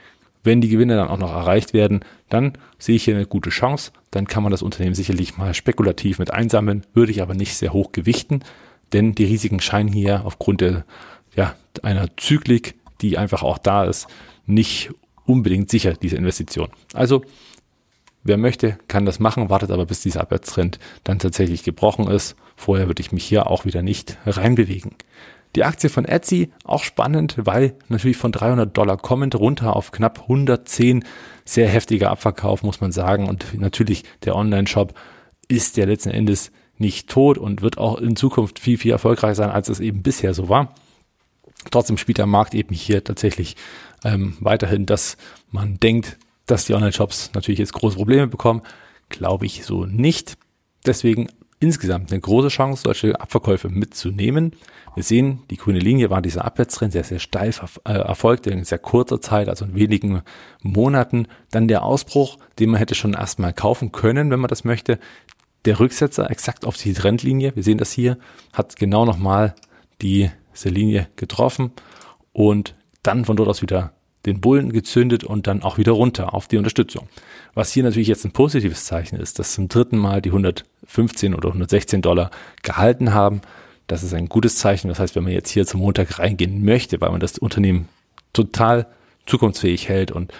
Wenn 0.42 0.60
die 0.60 0.68
Gewinne 0.68 0.96
dann 0.96 1.08
auch 1.08 1.18
noch 1.18 1.32
erreicht 1.32 1.74
werden, 1.74 2.00
dann 2.28 2.54
sehe 2.78 2.96
ich 2.96 3.04
hier 3.04 3.14
eine 3.14 3.26
gute 3.26 3.50
Chance. 3.50 3.92
Dann 4.10 4.26
kann 4.26 4.42
man 4.42 4.52
das 4.52 4.62
Unternehmen 4.62 4.94
sicherlich 4.94 5.36
mal 5.36 5.54
spekulativ 5.54 6.18
mit 6.18 6.32
einsammeln, 6.32 6.84
würde 6.94 7.12
ich 7.12 7.22
aber 7.22 7.34
nicht 7.34 7.56
sehr 7.56 7.72
hoch 7.72 7.92
gewichten, 7.92 8.40
denn 8.92 9.14
die 9.14 9.24
Risiken 9.24 9.60
scheinen 9.60 9.92
hier 9.92 10.24
aufgrund 10.24 10.62
der, 10.62 10.84
ja, 11.36 11.54
einer 11.82 12.16
Zyklik, 12.16 12.74
die 13.00 13.18
einfach 13.18 13.42
auch 13.42 13.58
da 13.58 13.84
ist, 13.84 14.08
nicht 14.46 14.90
unbedingt 15.24 15.70
sicher, 15.70 15.94
diese 15.94 16.16
Investition. 16.16 16.68
Also, 16.92 17.22
wer 18.24 18.36
möchte, 18.36 18.78
kann 18.88 19.06
das 19.06 19.20
machen, 19.20 19.50
wartet 19.50 19.70
aber, 19.70 19.86
bis 19.86 20.00
dieser 20.00 20.22
Abwärtstrend 20.22 20.78
dann 21.04 21.18
tatsächlich 21.18 21.62
gebrochen 21.62 22.08
ist. 22.08 22.36
Vorher 22.56 22.88
würde 22.88 23.00
ich 23.00 23.12
mich 23.12 23.24
hier 23.24 23.46
auch 23.46 23.64
wieder 23.64 23.82
nicht 23.82 24.18
reinbewegen. 24.26 24.96
Die 25.56 25.64
Aktie 25.64 25.90
von 25.90 26.04
Etsy, 26.04 26.52
auch 26.64 26.84
spannend, 26.84 27.34
weil 27.38 27.74
natürlich 27.88 28.16
von 28.16 28.30
300 28.30 28.76
Dollar 28.76 28.96
kommend 28.96 29.34
runter 29.34 29.74
auf 29.74 29.90
knapp 29.90 30.22
110. 30.22 31.04
Sehr 31.44 31.68
heftiger 31.68 32.10
Abverkauf, 32.10 32.62
muss 32.62 32.80
man 32.80 32.92
sagen. 32.92 33.28
Und 33.28 33.58
natürlich 33.58 34.04
der 34.24 34.36
Online-Shop 34.36 34.94
ist 35.48 35.76
ja 35.76 35.86
letzten 35.86 36.10
Endes 36.10 36.52
nicht 36.78 37.10
tot 37.10 37.36
und 37.36 37.62
wird 37.62 37.78
auch 37.78 37.98
in 37.98 38.16
Zukunft 38.16 38.58
viel, 38.60 38.78
viel 38.78 38.92
erfolgreicher 38.92 39.34
sein, 39.34 39.50
als 39.50 39.68
es 39.68 39.80
eben 39.80 40.02
bisher 40.02 40.34
so 40.34 40.48
war. 40.48 40.74
Trotzdem 41.70 41.98
spielt 41.98 42.18
der 42.18 42.26
Markt 42.26 42.54
eben 42.54 42.74
hier 42.74 43.04
tatsächlich 43.04 43.56
ähm, 44.04 44.36
weiterhin, 44.40 44.86
dass 44.86 45.16
man 45.50 45.78
denkt, 45.78 46.16
dass 46.46 46.64
die 46.64 46.74
Online-Shops 46.74 47.32
natürlich 47.34 47.58
jetzt 47.58 47.74
große 47.74 47.96
Probleme 47.96 48.28
bekommen. 48.28 48.62
Glaube 49.08 49.46
ich 49.46 49.64
so 49.64 49.84
nicht. 49.84 50.36
Deswegen 50.86 51.28
insgesamt 51.58 52.10
eine 52.10 52.20
große 52.20 52.48
Chance, 52.48 52.82
solche 52.84 53.20
Abverkäufe 53.20 53.68
mitzunehmen. 53.68 54.52
Wir 55.00 55.04
sehen, 55.04 55.44
die 55.48 55.56
grüne 55.56 55.78
Linie 55.78 56.10
war 56.10 56.20
dieser 56.20 56.44
Abwärtstrend 56.44 56.92
sehr, 56.92 57.04
sehr 57.04 57.20
steif 57.20 57.80
äh, 57.86 57.92
erfolgt 57.92 58.46
in 58.46 58.64
sehr 58.64 58.76
kurzer 58.76 59.18
Zeit, 59.18 59.48
also 59.48 59.64
in 59.64 59.74
wenigen 59.74 60.20
Monaten. 60.60 61.26
Dann 61.50 61.68
der 61.68 61.84
Ausbruch, 61.84 62.36
den 62.58 62.68
man 62.68 62.76
hätte 62.76 62.94
schon 62.94 63.14
erstmal 63.14 63.54
kaufen 63.54 63.92
können, 63.92 64.30
wenn 64.30 64.40
man 64.40 64.50
das 64.50 64.64
möchte. 64.64 64.98
Der 65.64 65.80
Rücksetzer 65.80 66.30
exakt 66.30 66.66
auf 66.66 66.76
die 66.76 66.92
Trendlinie, 66.92 67.56
wir 67.56 67.62
sehen 67.62 67.78
das 67.78 67.92
hier, 67.92 68.18
hat 68.52 68.76
genau 68.76 69.06
nochmal 69.06 69.54
diese 70.02 70.68
Linie 70.68 71.08
getroffen 71.16 71.72
und 72.34 72.74
dann 73.02 73.24
von 73.24 73.36
dort 73.36 73.48
aus 73.48 73.62
wieder 73.62 73.94
den 74.26 74.42
Bullen 74.42 74.70
gezündet 74.70 75.24
und 75.24 75.46
dann 75.46 75.62
auch 75.62 75.78
wieder 75.78 75.92
runter 75.92 76.34
auf 76.34 76.46
die 76.46 76.58
Unterstützung. 76.58 77.08
Was 77.54 77.72
hier 77.72 77.84
natürlich 77.84 78.08
jetzt 78.08 78.26
ein 78.26 78.32
positives 78.32 78.84
Zeichen 78.84 79.18
ist, 79.18 79.38
dass 79.38 79.54
zum 79.54 79.68
dritten 79.68 79.96
Mal 79.96 80.20
die 80.20 80.28
115 80.28 81.34
oder 81.34 81.48
116 81.48 82.02
Dollar 82.02 82.30
gehalten 82.62 83.14
haben. 83.14 83.40
Das 83.90 84.04
ist 84.04 84.14
ein 84.14 84.28
gutes 84.28 84.56
Zeichen. 84.56 84.88
Das 84.88 85.00
heißt, 85.00 85.16
wenn 85.16 85.24
man 85.24 85.32
jetzt 85.32 85.50
hier 85.50 85.66
zum 85.66 85.80
Montag 85.80 86.20
reingehen 86.20 86.64
möchte, 86.64 87.00
weil 87.00 87.10
man 87.10 87.18
das 87.18 87.38
Unternehmen 87.38 87.88
total 88.32 88.86
zukunftsfähig 89.26 89.88
hält 89.88 90.12
und 90.12 90.32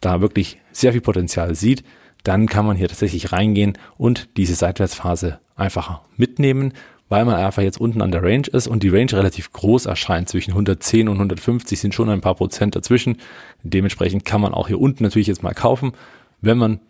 da 0.00 0.20
wirklich 0.20 0.58
sehr 0.72 0.92
viel 0.92 1.00
Potenzial 1.00 1.54
sieht, 1.54 1.84
dann 2.24 2.46
kann 2.48 2.66
man 2.66 2.76
hier 2.76 2.88
tatsächlich 2.88 3.30
reingehen 3.30 3.78
und 3.98 4.28
diese 4.36 4.56
Seitwärtsphase 4.56 5.38
einfach 5.54 6.00
mitnehmen 6.16 6.72
weil 7.08 7.24
man 7.24 7.36
einfach 7.36 7.62
jetzt 7.62 7.80
unten 7.80 8.02
an 8.02 8.12
der 8.12 8.22
Range 8.22 8.46
ist 8.52 8.66
und 8.66 8.82
die 8.82 8.90
Range 8.90 9.12
relativ 9.12 9.52
groß 9.52 9.86
erscheint. 9.86 10.28
Zwischen 10.28 10.50
110 10.50 11.08
und 11.08 11.14
150 11.14 11.80
sind 11.80 11.94
schon 11.94 12.10
ein 12.10 12.20
paar 12.20 12.34
Prozent 12.34 12.76
dazwischen. 12.76 13.16
Dementsprechend 13.62 14.26
kann 14.26 14.42
man 14.42 14.52
auch 14.52 14.68
hier 14.68 14.78
unten 14.78 15.04
natürlich 15.04 15.26
jetzt 15.28 15.42
mal 15.42 15.54
kaufen. 15.54 15.92
Wenn 16.40 16.58
man 16.58 16.80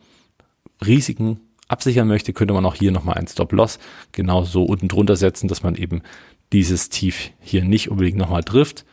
Risiken 0.85 1.38
absichern 1.68 2.09
möchte, 2.09 2.33
könnte 2.33 2.54
man 2.54 2.64
auch 2.66 2.74
hier 2.74 2.90
nochmal 2.90 3.16
einen 3.16 3.28
Stop-Loss 3.28 3.78
genauso 4.12 4.64
unten 4.64 4.88
drunter 4.88 5.16
setzen, 5.16 5.48
dass 5.48 5.62
man 5.62 5.74
eben 5.74 6.02
dieses 6.52 6.88
Tief 6.88 7.31
hier 7.40 7.64
nicht 7.64 7.90
unbedingt 7.90 8.16
nochmal 8.16 8.42
trifft. 8.42 8.85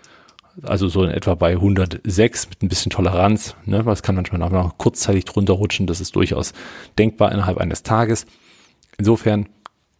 Also 0.61 0.87
so 0.87 1.03
in 1.03 1.09
etwa 1.09 1.35
bei 1.35 1.53
106 1.53 2.49
mit 2.49 2.63
ein 2.63 2.69
bisschen 2.69 2.89
Toleranz. 2.89 3.55
Ne? 3.65 3.83
Das 3.83 4.03
kann 4.03 4.15
manchmal 4.15 4.41
auch 4.41 4.51
noch 4.51 4.77
kurzzeitig 4.77 5.25
drunter 5.25 5.53
rutschen. 5.53 5.87
Das 5.87 5.99
ist 5.99 6.15
durchaus 6.15 6.53
denkbar 6.97 7.31
innerhalb 7.31 7.57
eines 7.57 7.83
Tages. 7.83 8.25
Insofern 8.97 9.49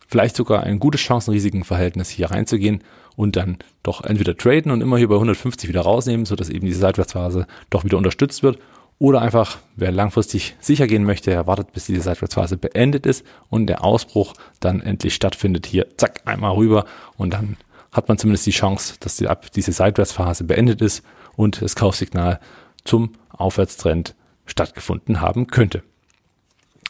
vielleicht 0.07 0.35
sogar 0.35 0.63
ein 0.63 0.79
gutes 0.79 1.01
Chancen-Risiken-Verhältnis 1.01 2.09
hier 2.09 2.31
reinzugehen 2.31 2.83
und 3.15 3.35
dann 3.35 3.57
doch 3.83 4.03
entweder 4.03 4.37
traden 4.37 4.71
und 4.71 4.81
immer 4.81 4.97
hier 4.97 5.09
bei 5.09 5.15
150 5.15 5.67
wieder 5.67 5.81
rausnehmen, 5.81 6.25
sodass 6.25 6.49
eben 6.49 6.65
diese 6.65 6.79
Seitwärtsphase 6.79 7.47
doch 7.69 7.83
wieder 7.83 7.97
unterstützt 7.97 8.43
wird. 8.43 8.59
Oder 8.97 9.21
einfach, 9.21 9.57
wer 9.75 9.91
langfristig 9.91 10.55
sicher 10.59 10.87
gehen 10.87 11.03
möchte, 11.03 11.31
erwartet, 11.31 11.73
bis 11.73 11.85
diese 11.85 12.01
Seitwärtsphase 12.01 12.57
beendet 12.57 13.05
ist 13.05 13.25
und 13.49 13.67
der 13.67 13.83
Ausbruch 13.83 14.33
dann 14.59 14.81
endlich 14.81 15.15
stattfindet. 15.15 15.65
Hier, 15.65 15.87
zack, 15.97 16.21
einmal 16.25 16.53
rüber 16.53 16.85
und 17.17 17.33
dann 17.33 17.57
hat 17.91 18.07
man 18.07 18.17
zumindest 18.17 18.45
die 18.45 18.51
Chance, 18.51 18.95
dass 18.99 19.17
die, 19.17 19.27
diese 19.53 19.71
Seitwärtsphase 19.71 20.43
beendet 20.45 20.81
ist 20.81 21.03
und 21.35 21.61
das 21.61 21.75
Kaufsignal 21.75 22.39
zum 22.83 23.13
Aufwärtstrend 23.29 24.15
stattgefunden 24.45 25.21
haben 25.21 25.47
könnte 25.47 25.83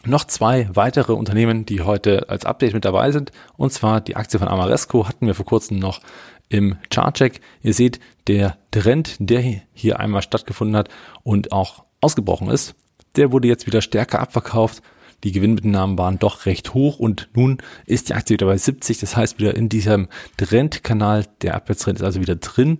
noch 0.07 0.25
zwei 0.25 0.69
weitere 0.73 1.13
Unternehmen, 1.13 1.65
die 1.65 1.81
heute 1.81 2.29
als 2.29 2.45
Update 2.45 2.73
mit 2.73 2.85
dabei 2.85 3.11
sind. 3.11 3.31
Und 3.57 3.73
zwar 3.73 4.01
die 4.01 4.15
Aktie 4.15 4.39
von 4.39 4.47
Amaresco 4.47 5.07
hatten 5.07 5.27
wir 5.27 5.35
vor 5.35 5.45
kurzem 5.45 5.79
noch 5.79 6.01
im 6.49 6.77
Chartcheck. 6.89 7.41
Ihr 7.61 7.73
seht, 7.73 7.99
der 8.27 8.57
Trend, 8.71 9.15
der 9.19 9.41
hier 9.73 9.99
einmal 9.99 10.21
stattgefunden 10.21 10.75
hat 10.75 10.89
und 11.23 11.51
auch 11.51 11.84
ausgebrochen 12.05 12.49
ist, 12.49 12.75
der 13.15 13.31
wurde 13.31 13.47
jetzt 13.47 13.65
wieder 13.65 13.81
stärker 13.81 14.19
abverkauft. 14.19 14.83
Die 15.23 15.31
Gewinnmitnahmen 15.31 15.97
waren 15.97 16.19
doch 16.19 16.45
recht 16.45 16.75
hoch 16.75 16.99
und 16.99 17.29
nun 17.33 17.57
ist 17.87 18.09
die 18.09 18.13
Aktie 18.13 18.35
wieder 18.35 18.45
bei 18.45 18.57
70. 18.57 18.99
Das 18.99 19.17
heißt 19.17 19.39
wieder 19.39 19.55
in 19.55 19.69
diesem 19.69 20.07
Trendkanal. 20.37 21.25
Der 21.41 21.55
Abwärtstrend 21.55 21.99
ist 21.99 22.05
also 22.05 22.21
wieder 22.21 22.35
drin. 22.35 22.77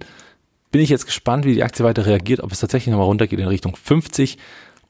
Bin 0.72 0.82
ich 0.82 0.90
jetzt 0.90 1.08
gespannt, 1.08 1.46
wie 1.46 1.56
die 1.56 1.64
Aktie 1.64 1.84
weiter 1.84 2.06
reagiert, 2.06 2.42
ob 2.42 2.52
es 2.52 2.60
tatsächlich 2.60 2.92
nochmal 2.92 3.08
runtergeht 3.08 3.40
in 3.40 3.48
Richtung 3.48 3.76
50 3.76 4.38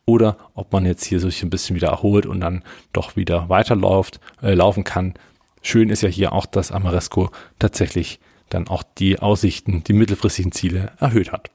oder 0.05 0.37
ob 0.53 0.73
man 0.73 0.85
jetzt 0.85 1.05
hier 1.05 1.19
sich 1.19 1.41
ein 1.43 1.49
bisschen 1.49 1.75
wieder 1.75 1.89
erholt 1.89 2.25
und 2.25 2.41
dann 2.41 2.63
doch 2.91 3.15
wieder 3.15 3.47
weiterläuft, 3.49 4.19
äh, 4.41 4.53
laufen 4.53 4.83
kann. 4.83 5.13
Schön 5.61 5.89
ist 5.89 6.01
ja 6.01 6.09
hier 6.09 6.33
auch, 6.33 6.45
dass 6.45 6.71
Amaresco 6.71 7.29
tatsächlich 7.57 8.19
dann 8.49 8.67
auch 8.67 8.83
die 8.83 9.19
Aussichten, 9.19 9.83
die 9.83 9.93
mittelfristigen 9.93 10.51
Ziele 10.51 10.91
erhöht 10.99 11.31
hat. 11.31 11.49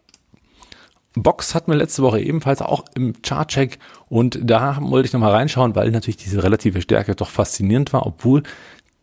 Box 1.14 1.54
hatten 1.54 1.72
wir 1.72 1.78
letzte 1.78 2.02
Woche 2.02 2.20
ebenfalls 2.20 2.62
auch 2.62 2.84
im 2.94 3.20
Chartcheck 3.22 3.78
und 4.08 4.38
da 4.42 4.78
wollte 4.80 5.06
ich 5.06 5.12
nochmal 5.12 5.32
reinschauen, 5.32 5.74
weil 5.74 5.90
natürlich 5.90 6.18
diese 6.18 6.42
relative 6.42 6.80
Stärke 6.82 7.16
doch 7.16 7.30
faszinierend 7.30 7.92
war, 7.92 8.06
obwohl 8.06 8.44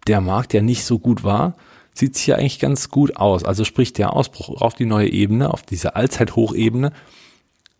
der 0.07 0.21
Markt 0.21 0.53
ja 0.53 0.61
nicht 0.61 0.85
so 0.85 0.99
gut 0.99 1.23
war, 1.23 1.55
sieht 1.93 2.15
es 2.15 2.21
hier 2.21 2.37
eigentlich 2.37 2.59
ganz 2.59 2.89
gut 2.89 3.17
aus. 3.17 3.43
Also 3.43 3.65
sprich 3.65 3.91
der 3.91 4.13
Ausbruch 4.13 4.61
auf 4.61 4.73
die 4.73 4.85
neue 4.85 5.09
Ebene, 5.09 5.53
auf 5.53 5.63
diese 5.63 5.95
Allzeithochebene, 5.95 6.93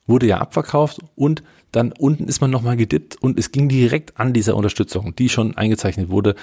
wurde 0.07 0.25
ja 0.25 0.39
abverkauft 0.39 0.99
und 1.15 1.43
dann 1.71 1.91
unten 1.91 2.25
ist 2.25 2.41
man 2.41 2.49
nochmal 2.49 2.77
gedippt 2.77 3.17
und 3.21 3.37
es 3.37 3.51
ging 3.51 3.69
direkt 3.69 4.19
an 4.19 4.33
dieser 4.33 4.55
Unterstützung, 4.55 5.15
die 5.15 5.29
schon 5.29 5.55
eingezeichnet 5.55 6.09
wurde 6.09 6.35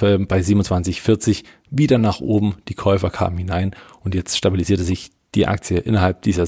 äh, 0.00 0.18
bei 0.18 0.40
27,40 0.40 1.44
wieder 1.70 1.98
nach 1.98 2.20
oben. 2.20 2.56
Die 2.68 2.74
Käufer 2.74 3.10
kamen 3.10 3.38
hinein 3.38 3.74
und 4.02 4.14
jetzt 4.14 4.36
stabilisierte 4.36 4.84
sich 4.84 5.10
die 5.34 5.46
Aktie 5.46 5.78
innerhalb 5.78 6.22
dieser 6.22 6.46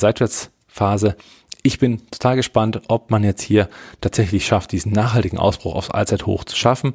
Seitwärtsphase. 0.77 1.17
Ich 1.63 1.79
bin 1.79 2.07
total 2.11 2.37
gespannt, 2.37 2.83
ob 2.89 3.11
man 3.11 3.25
jetzt 3.25 3.43
hier 3.43 3.69
tatsächlich 4.01 4.47
schafft, 4.47 4.71
diesen 4.73 4.93
nachhaltigen 4.93 5.39
Ausbruch 5.39 5.75
aufs 5.75 5.91
Allzeithoch 5.91 6.45
zu 6.45 6.57
schaffen. 6.57 6.95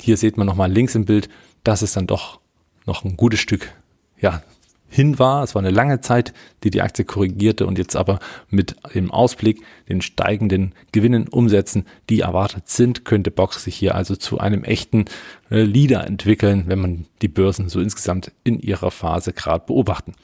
Hier 0.00 0.16
sieht 0.16 0.36
man 0.38 0.46
nochmal 0.46 0.72
links 0.72 0.94
im 0.94 1.04
Bild, 1.04 1.28
dass 1.62 1.82
es 1.82 1.92
dann 1.92 2.06
doch 2.06 2.40
noch 2.86 3.04
ein 3.04 3.16
gutes 3.16 3.40
Stück, 3.40 3.70
ja, 4.18 4.42
hin 4.88 5.18
war. 5.18 5.42
Es 5.42 5.54
war 5.54 5.60
eine 5.60 5.70
lange 5.70 6.00
Zeit, 6.00 6.32
die 6.64 6.70
die 6.70 6.80
Aktie 6.80 7.04
korrigierte 7.04 7.66
und 7.66 7.76
jetzt 7.76 7.96
aber 7.96 8.20
mit 8.48 8.76
dem 8.94 9.10
Ausblick, 9.10 9.62
den 9.90 10.00
steigenden 10.00 10.72
Gewinnen, 10.92 11.28
Umsätzen, 11.28 11.84
die 12.08 12.20
erwartet 12.20 12.70
sind, 12.70 13.04
könnte 13.04 13.30
Box 13.30 13.64
sich 13.64 13.76
hier 13.76 13.94
also 13.94 14.16
zu 14.16 14.38
einem 14.38 14.64
echten 14.64 15.04
äh, 15.50 15.60
Leader 15.60 16.06
entwickeln, 16.06 16.64
wenn 16.68 16.78
man 16.78 17.06
die 17.20 17.28
Börsen 17.28 17.68
so 17.68 17.80
insgesamt 17.80 18.32
in 18.44 18.58
ihrer 18.60 18.90
Phase 18.90 19.34
gerade 19.34 19.66
beobachten. 19.66 20.14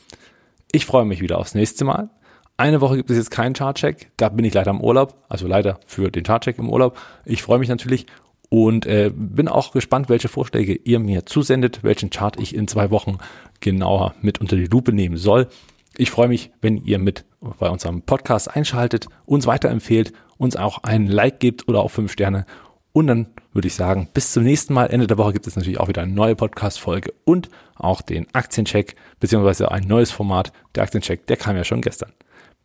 Ich 0.72 0.86
freue 0.86 1.04
mich 1.04 1.20
wieder 1.20 1.38
aufs 1.38 1.54
nächste 1.54 1.84
Mal. 1.84 2.08
Eine 2.56 2.80
Woche 2.80 2.96
gibt 2.96 3.10
es 3.10 3.16
jetzt 3.16 3.32
keinen 3.32 3.52
Chartcheck. 3.52 4.12
Da 4.16 4.28
bin 4.28 4.44
ich 4.44 4.54
leider 4.54 4.70
im 4.70 4.80
Urlaub, 4.80 5.16
also 5.28 5.48
leider 5.48 5.80
für 5.86 6.10
den 6.10 6.22
Chartcheck 6.22 6.58
im 6.58 6.70
Urlaub. 6.70 6.96
Ich 7.24 7.42
freue 7.42 7.58
mich 7.58 7.68
natürlich 7.68 8.06
und 8.48 8.86
äh, 8.86 9.10
bin 9.12 9.48
auch 9.48 9.72
gespannt, 9.72 10.08
welche 10.08 10.28
Vorschläge 10.28 10.74
ihr 10.74 11.00
mir 11.00 11.26
zusendet, 11.26 11.82
welchen 11.82 12.10
Chart 12.10 12.38
ich 12.38 12.54
in 12.54 12.68
zwei 12.68 12.92
Wochen 12.92 13.18
genauer 13.58 14.14
mit 14.20 14.40
unter 14.40 14.54
die 14.54 14.66
Lupe 14.66 14.92
nehmen 14.92 15.16
soll. 15.16 15.48
Ich 15.96 16.12
freue 16.12 16.28
mich, 16.28 16.52
wenn 16.60 16.76
ihr 16.76 17.00
mit 17.00 17.24
bei 17.58 17.68
unserem 17.68 18.02
Podcast 18.02 18.54
einschaltet, 18.54 19.08
uns 19.26 19.46
weiterempfehlt, 19.46 20.12
uns 20.38 20.54
auch 20.54 20.84
einen 20.84 21.08
Like 21.08 21.40
gibt 21.40 21.66
oder 21.68 21.80
auch 21.80 21.90
fünf 21.90 22.12
Sterne. 22.12 22.46
Und 22.92 23.08
dann 23.08 23.26
würde 23.52 23.66
ich 23.66 23.74
sagen, 23.74 24.08
bis 24.14 24.30
zum 24.30 24.44
nächsten 24.44 24.74
Mal. 24.74 24.86
Ende 24.86 25.08
der 25.08 25.18
Woche 25.18 25.32
gibt 25.32 25.48
es 25.48 25.56
natürlich 25.56 25.80
auch 25.80 25.88
wieder 25.88 26.02
eine 26.02 26.12
neue 26.12 26.36
Podcast-Folge 26.36 27.12
und 27.24 27.48
auch 27.74 28.00
den 28.00 28.32
Aktiencheck, 28.32 28.94
beziehungsweise 29.18 29.72
ein 29.72 29.88
neues 29.88 30.12
Format. 30.12 30.52
Der 30.76 30.84
Aktiencheck, 30.84 31.26
der 31.26 31.36
kam 31.36 31.56
ja 31.56 31.64
schon 31.64 31.80
gestern. 31.80 32.12